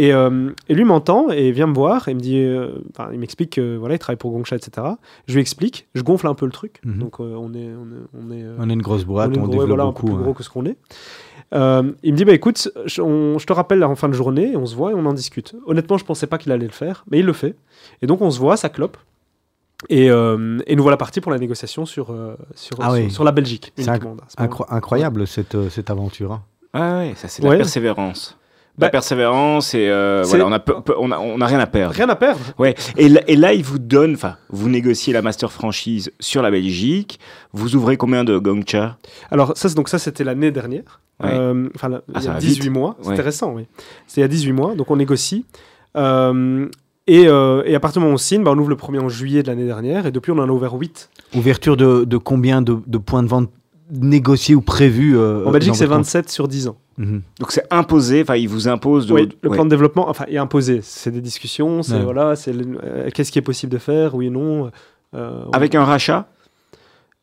[0.00, 3.18] Et, euh, et lui m'entend et vient me voir et me dit, euh, enfin, il
[3.18, 4.86] m'explique que voilà, il travaille pour Gongsha, etc.
[5.26, 6.80] Je lui explique, je gonfle un peu le truc.
[6.84, 6.98] Mhm.
[6.98, 9.34] Donc euh, on est, on est, on est, euh, On est une grosse boîte, on
[9.34, 10.06] est on, gros, développe voilà, un peu beaucoup.
[10.06, 10.22] plus hein.
[10.22, 10.76] gros que ce qu'on est.
[11.54, 14.56] Euh, il me dit bah écoute, je, on- je te rappelle en fin de journée,
[14.56, 15.56] on se voit et on en discute.
[15.66, 17.56] Honnêtement, je pensais pas qu'il allait le faire, mais il le fait.
[18.00, 18.96] Et donc on se voit, ça clope.
[19.88, 22.06] Et, euh, et nous voilà partis pour la négociation sur,
[22.54, 23.10] sur, Ah sur, oui.
[23.10, 23.72] sur la Belgique.
[23.76, 23.88] C'est
[24.68, 26.32] incroyable cette, cette aventure.
[26.32, 26.42] hein.
[26.72, 27.54] Ah ouais, ça c'est de Ouais.
[27.54, 28.36] la persévérance.
[28.78, 30.62] Bah, la persévérance et euh, voilà, on a,
[30.98, 31.94] on a, on a rien à perdre.
[31.94, 32.40] Rien à perdre.
[32.58, 32.74] Ouais.
[32.96, 36.50] Et, là, et là, il vous donne, enfin, vous négociez la master franchise sur la
[36.50, 37.18] Belgique.
[37.52, 38.96] Vous ouvrez combien de Gongcha?
[39.30, 41.00] Alors ça, c'est- donc ça c'était l'année dernière.
[41.22, 41.30] Ouais.
[41.32, 42.72] Euh, Enfin, Ah, il y a va 18 vite.
[42.72, 42.96] mois.
[43.02, 43.20] C'était Ouais.
[43.22, 43.66] récent, oui.
[44.06, 45.44] C'était il y a 18 mois, donc on négocie.
[45.96, 46.68] Euh,
[47.08, 48.98] et, euh, et à partir du moment où on signe, bah, on ouvre le premier
[49.00, 51.10] en juillet de l'année dernière, et depuis on en a ouvert 8.
[51.34, 53.50] Ouverture de, de combien de, de points de vente
[53.90, 56.76] négociés ou prévus euh, En Belgique, c'est votre 27 sur 10 ans.
[56.98, 57.22] Mhm.
[57.40, 59.14] Donc c'est imposé, enfin il vous impose de...
[59.14, 59.56] Oui, le ouais.
[59.56, 60.80] plan de développement, enfin, est imposé.
[60.82, 62.02] C'est des discussions, c'est Ouais.
[62.02, 64.70] voilà, c'est euh, qu'est-ce qui est possible de faire, oui, non.
[65.14, 66.28] euh, Avec un rachat,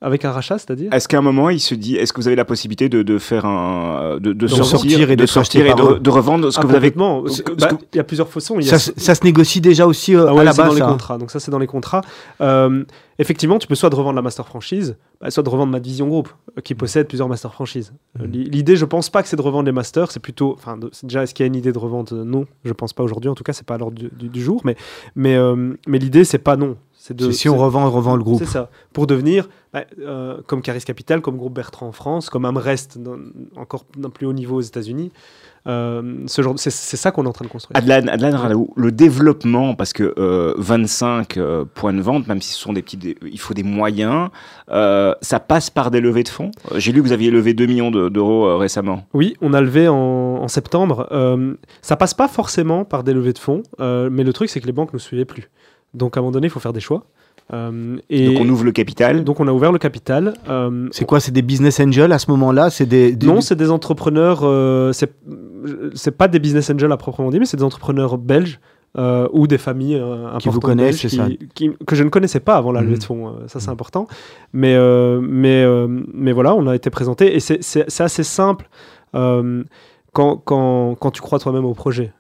[0.02, 2.36] avec un rachat, c'est-à-dire est-ce qu'à un moment il se dit, est-ce que vous avez
[2.36, 4.16] la possibilité de, de faire un...
[4.16, 6.76] de, de De sortir, sortir et de sortir et de, revendre ce Ah, que vous
[6.76, 6.92] avez...
[6.92, 8.56] que- bah, que- Il y a plusieurs façons.
[8.60, 10.68] Il y Ça, se- ça se négocie déjà aussi euh, Ah à la c'est dans
[10.68, 10.74] base.
[10.76, 10.88] les ça.
[10.88, 11.18] contrats.
[11.18, 12.02] Donc ça, c'est dans les contrats.
[12.42, 12.84] Euh,
[13.20, 16.08] effectivement, tu peux soit de revendre la master franchise, bah, soit de revendre Mad Vision
[16.08, 17.94] Group, euh, qui possède plusieurs master franchises.
[18.20, 20.12] L'i- L'idée, je pense pas que c'est de revendre les masters.
[20.12, 22.12] C'est plutôt, enfin, déjà est-ce qu'il y a une idée de revente?
[22.12, 23.30] Non, je pense pas aujourd'hui.
[23.30, 24.62] En tout cas, c'est pas à l'ordre du, du- du jour.
[24.66, 24.76] Mais,
[25.16, 26.76] mais, euh, mais l'idée, c'est pas non.
[27.08, 27.30] C'est de.
[27.30, 28.40] Si on revend, on revend le groupe.
[28.40, 28.72] C'est ça.
[28.92, 33.18] Pour devenir, bah, euh, comme Caris Capital, comme Groupe Bertrand en France, comme Amrest, dans-
[33.58, 35.12] encore d'un plus haut niveau aux États-Unis.
[35.68, 37.78] Euh, ce genre, c'est ça qu'on est en train de construire.
[37.78, 42.54] Adlan, Adlan Ralaou, le développement, parce que euh, 25 euh, points de vente, même si
[42.54, 44.30] ce sont des petits, il faut des moyens,
[44.70, 46.52] euh, ça passe par des levées de fonds?
[46.76, 49.06] J'ai lu que vous aviez levé 2 millions de- d'euros euh, récemment.
[49.14, 51.08] Oui, on a levé en, en septembre.
[51.12, 54.60] Euh, ça passe pas forcément par des levées de fonds, euh, mais le truc c'est
[54.62, 55.50] que les banques ne suivaient plus.
[55.96, 57.06] Donc à un moment donné, il faut faire des choix.
[57.54, 59.24] Euh, et Donc on ouvre le capital.
[59.24, 60.34] donc on a ouvert le capital.
[60.50, 62.70] Euh, C'est quoi C'est des business angels à ce moment-là?
[62.72, 64.40] C'est des, des- non, c'est des entrepreneurs.
[64.44, 65.12] euh, c'est
[65.94, 68.60] c'est pas des business angels à proprement dit, mais c'est des entrepreneurs belges.
[68.98, 72.08] euh, ou des familles euh, Qui vous connaissent, belges ça qui- qui- que je ne
[72.08, 73.00] connaissais pas avant la levée Mhm.
[73.00, 73.28] de fonds.
[73.28, 73.74] euh, ça, c'est Mhm.
[73.74, 74.08] important.
[74.54, 77.60] Mais, euh, mais, euh, mais voilà, on a été présenté et c'est-
[78.02, 78.70] assez simple
[79.14, 79.66] euh,
[80.14, 82.14] quand, quand, quand tu crois toi-même au projet.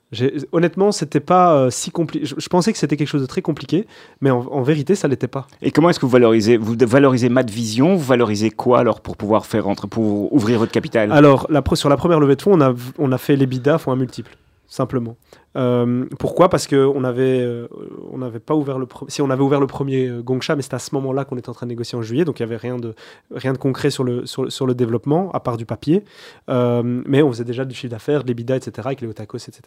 [0.52, 2.26] Honnêtement, c'était pas euh, si compliqué.
[2.26, 3.88] Je, je pensais que c'était quelque chose de très compliqué,
[4.22, 5.48] mais en, en vérité, ça l'était pas.
[5.62, 9.18] Et comment est-ce que vous valorisez Vous valorisez Mad Vision Vous valorisez quoi alors pour
[9.18, 11.12] pouvoir faire entre, pour ouvrir votre capital?
[11.12, 13.78] Alors, la, sur la première levée de fonds, on a, on a fait les bidas
[13.78, 14.36] fois un multiple,
[14.68, 15.16] simplement.
[15.56, 16.50] Euh, pourquoi?
[16.50, 17.68] Parce qu'on avait, euh,
[18.12, 20.24] on n'avait pas ouvert le si on avait ouvert le premier euh,
[20.56, 22.44] mais c'était à ce moment-là qu'on était en train de négocier en juillet, donc il
[22.44, 22.94] y avait rien de
[23.32, 26.04] rien de concret sur le sur, sur le développement à part du papier.
[26.50, 28.74] Euh, mais on faisait déjà du chiffre d'affaires, des bidas, etc.
[28.86, 29.62] avec les Otakos, etc.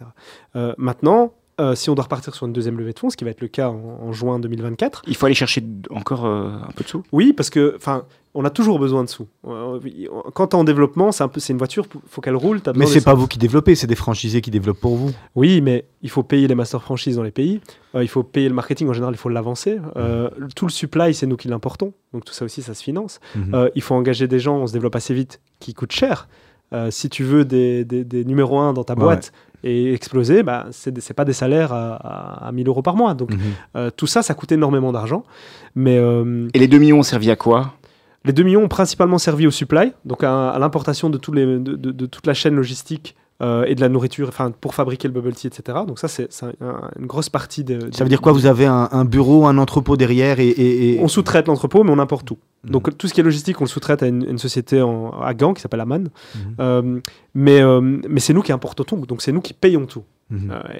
[0.57, 3.25] Euh, maintenant, euh, si on doit repartir sur une deuxième levée de fonds, ce qui
[3.25, 6.73] va être le cas en, en juin 2024, Il faut aller chercher encore euh, un
[6.75, 8.05] peu de sous oui, parce que, enfin,
[8.35, 9.27] on a toujours besoin de sous.
[9.47, 9.81] Euh,
[10.35, 12.61] Quand tu es en développement, c'est un peu, c'est une voiture, faut qu'elle roule.
[12.61, 15.11] t'as Mais c'est pas vous qui développez, c'est des franchisés qui développent pour vous.
[15.35, 17.61] Oui, mais il faut payer les master franchises dans les pays.
[17.95, 19.79] euh, il faut payer le marketing en général, il faut l'avancer.
[19.97, 21.93] Euh, tout le supply, c'est nous qui l'importons.
[22.13, 23.19] Donc tout ça aussi, ça se finance.
[23.35, 23.55] Mhm.
[23.55, 26.29] Euh, il faut engager des gens, on se développe assez vite, qui coûtent cher.
[26.75, 29.33] Euh, si tu veux des, des, des numéros 1 dans ta Ouais, boîte
[29.65, 32.95] et exploser, bah, c'est des- c'est pas des salaires à, à, à 1000 euros par
[32.97, 33.15] mois.
[33.15, 33.39] Donc Mhm.
[33.77, 35.25] euh, tout ça, ça coûte énormément d'argent.
[35.75, 37.75] Mais euh, Et les 2 millions ont servi à quoi?
[38.25, 41.59] les 2 millions ont principalement servi au supply, donc à, à l'importation de, de-
[41.93, 45.33] de toute la chaîne logistique euh, et de la nourriture, enfin pour fabriquer le bubble
[45.33, 45.79] tea, etc.
[45.87, 47.89] Donc ça, c'est c'est un- un- une grosse partie de.
[47.93, 48.33] Ça veut dire quoi?
[48.33, 50.49] Vous avez un, un bureau, un entrepôt derrière et.
[50.49, 52.39] et- et- On sous-traite l'entrepôt, mais on importe tout.
[52.65, 52.71] Mhm.
[52.73, 55.35] Donc tout ce qui est logistique, on le sous-traite à une, une société en, à
[55.35, 56.01] Gand qui s'appelle Aman.
[56.35, 56.41] Mhm.
[56.61, 57.01] Euh,
[57.35, 60.03] mais euh, mais c'est nous qui importons tout, donc c'est nous qui payons tout.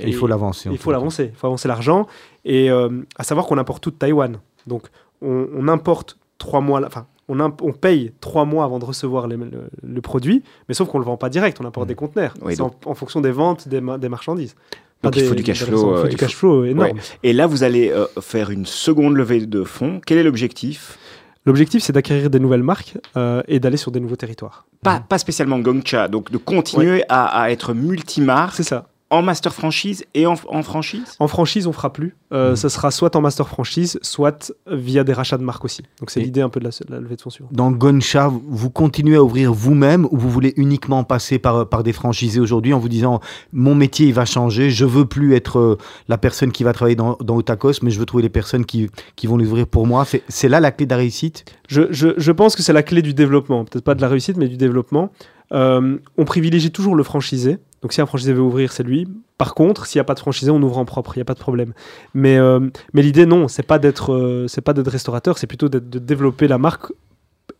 [0.01, 0.69] Et il faut l'avancer.
[0.71, 2.07] Il faut l'avancer, il faut avancer l'argent.
[2.45, 4.39] Et à savoir qu'on importe tout de Taïwan.
[4.67, 4.89] Donc
[5.23, 9.69] on, on importe trois mois, enfin on, paye trois mois avant de recevoir les- le,
[9.83, 11.89] le produit, mais sauf qu'on ne le vend pas direct, on importe Mm.
[11.89, 12.35] des conteneurs.
[12.43, 14.55] Oui, en, en fonction des ventes des, ma- des marchandises.
[15.03, 15.91] Donc il des- faut du cash des flow, raisons.
[15.91, 16.97] Il euh, faut du il cash faut- flow énorme.
[16.97, 17.03] Ouais.
[17.23, 20.01] Et là, vous allez euh, faire une seconde levée de fonds.
[20.05, 20.99] Quel est l'objectif?
[21.47, 24.67] L'objectif, c'est d'acquérir des nouvelles marques euh, et d'aller sur des nouveaux territoires.
[24.83, 28.87] pas, pas spécialement Gongcha, donc de continuer à, à être multimarque C'est ça.
[29.11, 31.17] En master franchise et en, en franchise?
[31.19, 32.15] En franchise, on fera plus.
[32.33, 32.57] Euh, Mm.
[32.57, 35.83] Ce sera soit en master franchise, soit via des rachats de marques aussi.
[35.99, 37.53] Donc c'est l'idée un peu de la, levée de fonds suivante.
[37.55, 41.95] Dans Gonsha, vous continuez à ouvrir vous-même ou vous voulez uniquement passer par, par des
[41.95, 43.21] franchisés aujourd'hui en vous disant
[43.55, 45.79] mon métier il va changer, je veux plus être euh,
[46.09, 48.91] la personne qui va travailler dans, dans Otakos, mais je veux trouver les personnes qui,
[49.17, 50.05] qui vont les ouvrir pour moi.
[50.05, 51.47] C'est- C'est là la clé de la réussite?
[51.69, 54.37] Je, je- je pense que c'est la clé du développement, peut-être pas de la réussite,
[54.37, 55.11] mais du développement.
[55.53, 57.59] Euh, on privilégie toujours le franchisé.
[57.81, 59.07] Donc si un franchisé veut ouvrir, c'est lui.
[59.39, 61.25] Par contre, s'il n'y a pas de franchisé, on ouvre en propre, il n'y a
[61.25, 61.73] pas de problème.
[62.13, 65.69] Mais, euh, mais l'idée, non, c'est pas d'être euh, c'est pas d'être restaurateur, c'est plutôt
[65.69, 66.93] de développer la marque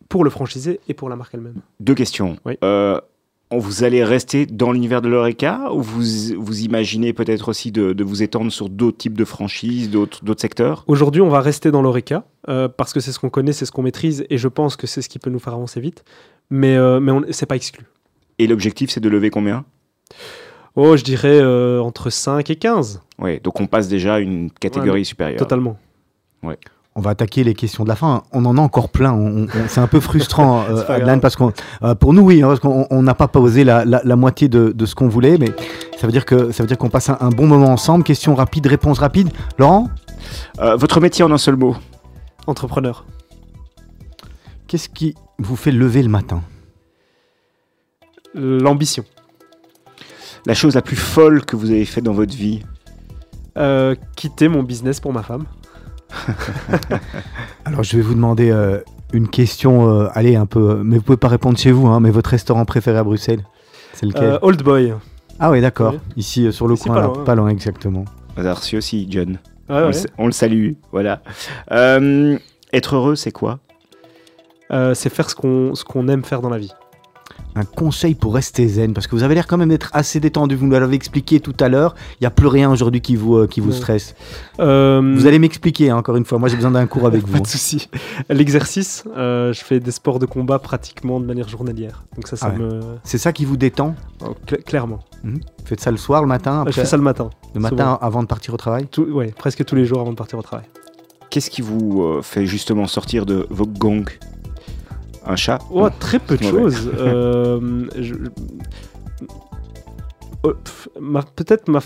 [0.09, 1.61] pour le franchisé et pour la marque elle-même.
[1.79, 2.37] Deux questions.
[2.45, 2.57] Oui.
[3.51, 6.03] Vous allez rester dans l'univers de l'Oreca ou vous,
[6.37, 10.83] vous imaginez peut-être aussi de, de vous étendre sur d'autres types de franchises, d'autres secteurs?
[10.85, 12.25] Aujourd'hui, on va rester dans l'ORECA
[12.77, 15.01] parce que c'est ce qu'on connaît, c'est ce qu'on maîtrise et je pense que c'est
[15.01, 16.03] ce qui peut nous faire avancer vite.
[16.49, 17.85] Mais, euh, mais c'est pas exclu.
[18.39, 19.65] Et l'objectif, c'est de lever combien?
[20.75, 24.49] Oh, je dirais euh, entre 5 et 15, Oui, donc on passe déjà à une
[24.51, 25.37] catégorie supérieure.
[25.39, 25.77] totalement.
[26.43, 28.23] on va attaquer les questions de la fin.
[28.31, 29.45] On en a encore plein.
[29.67, 31.51] C'est un peu frustrant, euh, Adlan, parce qu'on,
[31.83, 34.47] euh, pour nous, oui, hein, parce qu'on on n'a pas posé la, la- la moitié
[34.47, 35.49] de, de ce qu'on voulait, mais
[35.97, 38.03] ça veut dire que ça veut dire qu'on passe un, un bon moment ensemble.
[38.03, 39.29] Question rapide, réponse rapide.
[39.57, 39.89] Laurent,
[40.59, 41.75] Euh, votre métier en un seul mot?
[42.47, 43.05] Entrepreneur.
[44.67, 46.41] qu'est-ce qui vous fait lever le matin
[48.35, 49.03] L'ambition.
[50.45, 52.61] la chose la plus folle que vous avez faite dans votre vie
[53.57, 55.45] Euh, quitter mon business pour ma femme.
[57.65, 58.79] Alors je vais vous demander euh,
[59.13, 62.11] une question, euh, allez un peu, mais vous pouvez pas répondre chez vous, hein, mais
[62.11, 63.43] votre restaurant préféré à Bruxelles,
[63.93, 64.93] c'est lequel Euh, Old Boy.
[65.39, 65.93] Ah oui, d'accord.
[65.93, 65.99] oui.
[66.17, 67.23] Ici euh, sur le Ici, coin, pas là, loin.
[67.23, 68.05] pas loin exactement.
[68.37, 69.31] On a reçu aussi John.
[69.31, 69.37] Ouais,
[69.69, 69.85] on, ouais.
[69.87, 70.73] le, sa- on le salue.
[70.91, 71.21] Voilà.
[71.71, 72.37] Euh,
[72.71, 73.59] être heureux, c'est quoi?
[74.71, 76.71] Euh, c'est faire ce qu'on ce qu'on aime faire dans la vie.
[77.55, 80.55] Un conseil pour rester zen, parce que vous avez l'air quand même d'être assez détendu.
[80.55, 81.95] Vous nous l'avez expliqué tout à l'heure.
[82.13, 84.13] Il n'y a plus rien aujourd'hui qui vous, euh, qui vous stresse.
[84.59, 86.37] Euh, Vous allez m'expliquer hein, encore une fois.
[86.37, 87.33] Moi, j'ai besoin d'un cours avec vous.
[87.33, 87.89] Pas de souci.
[88.29, 92.03] L'exercice, euh, je fais des sports de combat pratiquement de manière journalière.
[92.15, 92.63] Donc ça, ça Ah ouais.
[92.65, 92.79] me...
[93.03, 94.99] C'est ça qui vous détend oh, cla- clairement.
[95.23, 97.29] Vous faites ça le soir, le matin, je fais ça le matin.
[97.55, 98.85] le matin avant de partir au travail?
[98.91, 100.65] Tout, ouais, presque tous les jours avant de partir au travail.
[101.31, 104.05] Qu'est-ce qui vous euh, fait justement sortir de vos gongs?
[105.29, 106.91] Un chat Oh, très peu de choses.
[106.99, 108.15] Euh, je-
[110.43, 110.53] Oh,
[111.35, 111.79] peut-être ma,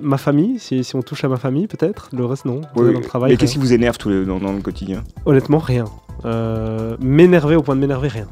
[0.00, 2.08] ma famille, si, si on touche à ma famille, peut-être.
[2.16, 2.62] Le reste, non.
[2.74, 5.04] Oui, Dans le travail, mais qu'est-ce qui vous énerve dans, dans le quotidien?
[5.26, 5.84] Honnêtement, rien.
[6.24, 8.26] Euh, m'énerver au point de m'énerver, rien.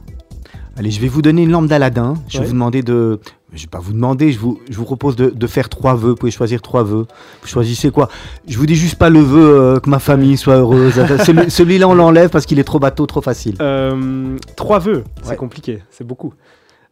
[0.76, 2.14] Allez, je vais vous donner une lampe d'Aladin.
[2.28, 3.20] Je vais vous demander de.
[3.52, 6.10] Je vais pas vous demander, je vous, je vous propose de, de faire trois vœux.
[6.10, 7.06] Vous pouvez choisir trois vœux.
[7.42, 8.08] Vous choisissez quoi?
[8.48, 10.94] Je vous dis juste pas le vœu euh, que ma famille soit heureuse.
[11.24, 13.54] Celui- Celui-là, on l'enlève parce qu'il est trop bateau, trop facile.
[13.60, 15.36] Euh, trois vœux, c'est Ouais.
[15.36, 16.34] compliqué, c'est beaucoup.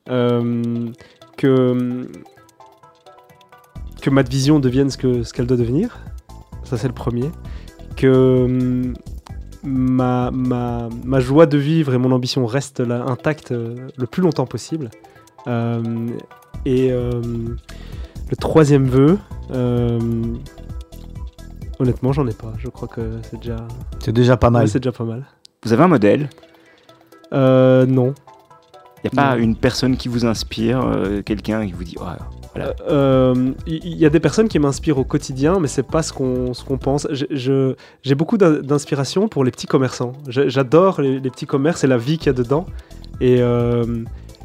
[0.09, 0.63] Euh,
[1.37, 2.07] que
[4.01, 5.99] que ma vision devienne ce que ce qu'elle doit devenir,
[6.63, 7.31] ça c'est le premier.
[7.97, 8.93] Que
[9.65, 14.23] ma, ma, ma joie de vivre et mon ambition restent là, intactes euh, le plus
[14.23, 14.91] longtemps possible.
[15.47, 15.83] Euh,
[16.65, 17.21] et euh,
[18.31, 19.19] le troisième vœu,
[19.53, 19.99] euh,
[21.79, 22.53] honnêtement j'en ai pas.
[22.59, 23.57] Je crois que c'est déjà,
[24.01, 24.63] C'est déjà pas mal.
[24.63, 25.25] ouais, c'est déjà pas mal.
[25.65, 26.29] Vous avez un modèle?
[27.33, 28.15] Euh, non.
[29.05, 29.43] Il n'y a pas Non.
[29.43, 32.19] une personne qui vous inspire, euh, quelqu'un qui vous dit Ah,
[32.55, 32.75] Voilà.
[32.89, 36.13] Euh, Il y, y a des personnes qui m'inspirent au quotidien, mais c'est pas ce
[36.13, 37.09] qu'on ce qu'on pense.
[37.11, 40.13] J'ai beaucoup d'in- d'inspiration pour les petits commerçants.
[40.29, 42.67] J'adore les, les petits commerces et la vie qu'il y a dedans.
[43.21, 43.85] Et, euh,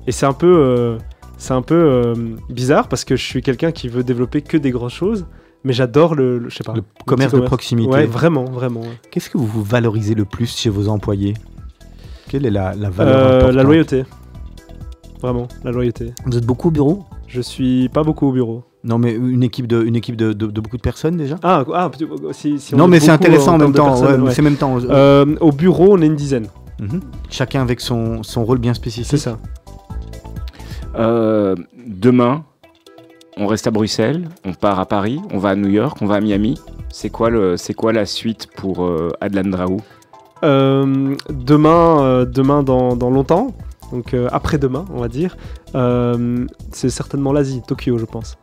[0.08, 0.97] et c'est un peu, euh,
[1.38, 2.14] c'est un peu euh,
[2.49, 5.26] bizarre parce que je suis quelqu'un qui veut développer que des grosses choses,
[5.64, 7.89] mais j'adore le, le- je sais pas, Le commerce de proximité.
[7.91, 8.82] Ouais, vraiment, vraiment.
[8.82, 8.99] ouais.
[9.12, 11.34] Qu'est-ce que vous vous valorisez le plus chez vos employés?
[12.30, 14.03] Quelle est la, la valeur Euh, la loyauté,
[15.22, 16.14] vraiment, la loyauté.
[16.26, 17.05] Vous êtes beaucoup au bureau?
[17.28, 18.63] Je suis pas beaucoup au bureau.
[18.84, 21.36] Non, mais une équipe de, une équipe de, de- de beaucoup de personnes déjà?
[21.43, 21.91] Ah, ah
[22.32, 24.01] si, si on Non, mais c'est intéressant en même temps.
[24.01, 24.32] ouais, ouais.
[24.34, 24.78] C'est même temps.
[24.89, 26.47] Euh, au bureau, on est une dizaine.
[26.80, 27.01] Mhm.
[27.30, 29.09] Chacun avec son, son rôle bien spécifique.
[29.09, 29.38] C'est ça.
[30.95, 31.55] Euh,
[31.86, 32.43] demain,
[33.36, 36.15] on reste à Bruxelles, on part à Paris, on va à New York, on va
[36.15, 36.59] à Miami.
[36.89, 39.82] C'est quoi, le, c'est quoi la suite pour euh, Adlan Draou
[40.43, 43.53] Euh, demain, euh, demain dans, dans longtemps,
[43.91, 45.36] donc euh, après-demain, on va dire,
[45.76, 48.38] euh, c'est certainement l'Asie, Tokyo, je pense.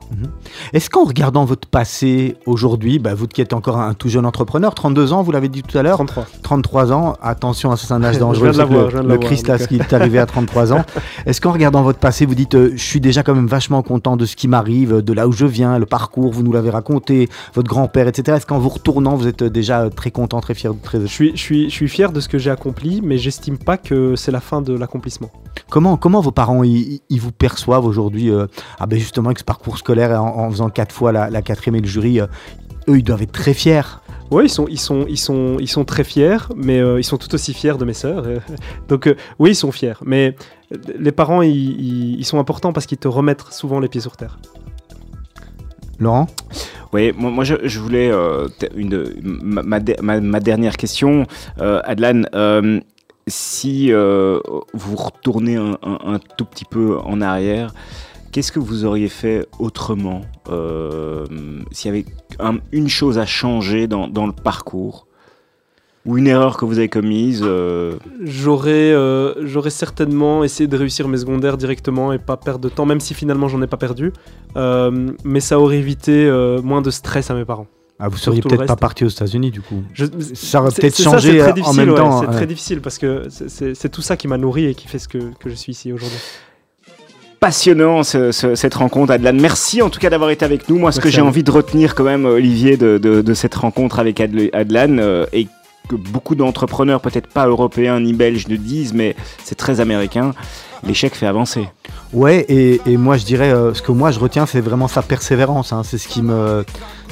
[0.73, 4.75] Est-ce qu'en regardant votre passé aujourd'hui, bah, vous qui êtes encore un tout jeune entrepreneur,
[4.75, 6.27] 32 ans, vous l'avez dit tout à l'heure, 33.
[6.43, 9.59] 33 ans, attention, à c'est un âge Je dangereux, l'avoir, le, je le Christ là,
[9.59, 10.85] qui est arrivé à 33 ans.
[11.27, 14.17] Est-ce qu'en regardant votre passé, vous dites, euh, je suis déjà quand même vachement content
[14.17, 17.29] de ce qui m'arrive, de là où je viens, le parcours, vous nous l'avez raconté,
[17.55, 18.37] votre grand-père, etc.
[18.37, 21.01] Est-ce qu'en vous retournant, vous êtes euh, déjà très content, très fier, très...
[21.01, 23.77] Je suis, je, suis, je suis fier de ce que j'ai accompli, mais j'estime pas
[23.77, 25.31] que c'est la fin de l'accomplissement.
[25.71, 28.47] Comment, comment vos parents ils, ils vous perçoivent aujourd'hui euh,
[28.79, 31.77] Ah ben justement avec ce parcours scolaire en, en faisant quatre fois la, la quatrième
[31.77, 32.27] et le jury, euh,
[32.89, 33.83] eux ils doivent être très fiers.
[34.31, 37.19] Oui, ils sont, ils, sont, ils, sont, ils sont très fiers, mais euh, ils sont
[37.19, 38.25] tout aussi fiers de mes sœurs.
[38.27, 38.39] euh,
[38.89, 39.95] Donc euh, oui, ils sont fiers.
[40.05, 40.35] Mais
[40.99, 44.17] les parents, ils, ils- ils sont importants parce qu'ils te remettent souvent les pieds sur
[44.17, 44.39] terre.
[45.99, 46.27] Laurent?
[46.93, 51.27] Oui, moi, moi, je, je voulais euh, une, ma, ma de- ma- ma dernière question,
[51.61, 52.23] euh, Adlan.
[52.35, 52.81] euh,
[53.27, 54.41] si euh,
[54.75, 57.73] vous retournez un, tout petit peu en arrière,
[58.33, 61.25] qu'est-ce que vous auriez fait autrement euh,
[61.71, 62.07] S'il y avait
[62.39, 65.07] un- une chose à changer dans, le parcours
[66.05, 71.57] ou une erreur que vous avez commise euh, J'aurais certainement essayé de réussir mes secondaires
[71.57, 74.13] directement et pas perdre de temps, même si finalement j'en ai pas perdu.
[74.55, 76.31] Mais ça aurait évité
[76.63, 77.69] moins de stress à mes parents.
[77.99, 79.83] Ah, Vous seriez peut-être pas parti aux États-Unis du coup.
[79.93, 82.21] Je- Ça aurait c'est- peut-être c'est ça, changé c'est très en difficile, même ouais, temps.
[82.21, 82.33] C'est ouais.
[82.35, 84.99] très difficile parce que c'est- c'est c'est tout ça qui m'a nourri et qui fait
[84.99, 86.19] ce que, que je suis ici aujourd'hui.
[87.41, 89.35] passionnant ce- ce- cette rencontre, Adlan.
[89.35, 90.79] Merci en tout cas d'avoir été avec nous.
[90.79, 93.99] Moi, ce que j'ai envie de retenir quand même, Olivier, de, de- de cette rencontre
[93.99, 95.47] avec Adl- Adlan, euh, et
[95.87, 99.15] que beaucoup d'entrepreneurs, peut-être pas européens ni belges, ne disent, mais
[99.45, 100.33] c'est très américain,
[100.87, 101.69] l'échec fait avancer.
[102.15, 105.03] Ouais, et, et moi je dirais, euh, ce que moi je retiens, c'est vraiment sa
[105.03, 105.75] persévérance.
[105.75, 105.83] hein.
[105.85, 106.65] C'est ce qui me,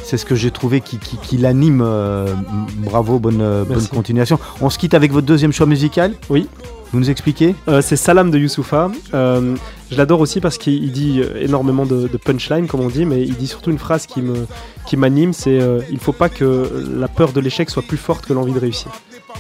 [0.05, 1.83] c'est ce que j'ai trouvé qui, qui, qui l'anime.
[1.83, 2.35] euh,
[2.79, 4.39] bravo, bonne, euh, bonne continuation.
[4.61, 6.15] On se quitte avec votre deuxième choix musical?
[6.31, 6.49] Oui.
[6.93, 8.91] Vous nous expliquez Euh, c'est Salam de Youssoufa.
[9.15, 9.57] Euh,
[9.91, 13.07] je l'adore aussi parce qu'il il dit euh, énormément de, de punchline, comme on dit,
[13.07, 14.47] mais il dit surtout une phrase qui me
[14.87, 16.69] qui m'anime, c'est euh, il faut pas que
[16.99, 18.91] la peur de l'échec soit plus forte que l'envie de réussir.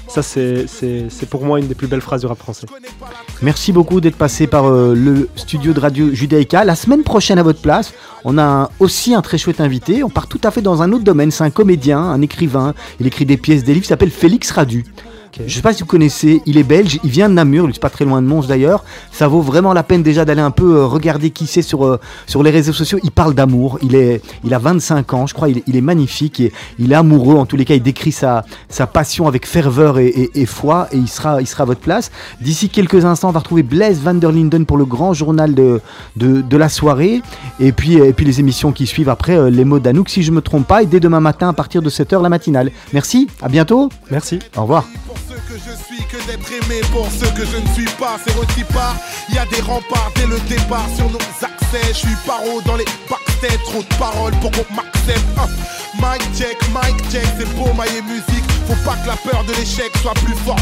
[0.09, 0.66] Ça, c'est
[1.30, 2.66] pour moi une des plus belles phrases du rap français.
[3.42, 6.64] Merci beaucoup d'être passé par le studio de Radio Judaïka.
[6.64, 7.92] La semaine prochaine, à votre place,
[8.24, 10.03] on a un- aussi un très chouette invité.
[10.03, 11.30] On part tout à fait dans un autre domaine.
[11.30, 12.74] C'est un comédien, un écrivain.
[13.00, 13.84] Il écrit des pièces, des livres.
[13.84, 14.84] Il s'appelle Félix Radu.
[15.38, 17.70] Je ne sais pas si vous connaissez, il est belge, il vient de Namur, il
[17.74, 18.84] est pas très loin de Mons d'ailleurs.
[19.12, 21.98] Ça vaut vraiment la peine déjà d'aller un peu euh, regarder qui c'est sur, euh,
[22.26, 22.98] sur les réseaux sociaux.
[23.02, 25.80] Il parle d'amour, il, est, il a 25 ans, je crois, il est, il est
[25.80, 27.36] magnifique et il est amoureux.
[27.36, 30.88] En tous les cas, il décrit sa, sa passion avec ferveur et, et- et foi
[30.92, 32.10] et il sera, il sera à votre place.
[32.40, 35.80] D'ici quelques instants, on va retrouver Blaise van der Linden pour le grand journal de,
[36.16, 37.22] de, de la soirée.
[37.60, 40.30] Et puis, et puis les émissions qui suivent après, euh, les mots d'Anouk, si je
[40.30, 40.82] me trompe pas.
[40.82, 42.70] Et dès demain matin, à partir de 7h, la matinale.
[42.92, 43.88] Merci, à bientôt.
[44.10, 44.38] Merci.
[44.56, 44.84] Au revoir.
[45.53, 48.16] Que je suis, que d'être aimé pour ceux que je ne suis pas.
[48.24, 48.32] C'est
[48.72, 48.96] pas.
[49.28, 51.88] Il y a des remparts dès le départ sur nos accès.
[51.88, 53.62] Je suis paro dans les backstage.
[53.64, 55.20] Trop de paroles pour qu'on m'accepte.
[55.36, 55.46] Ah,
[56.00, 58.48] Mic check, mic check, c'est beau, maille musique.
[58.66, 60.42] Faut pas que la peur de l'échec soit plus forte.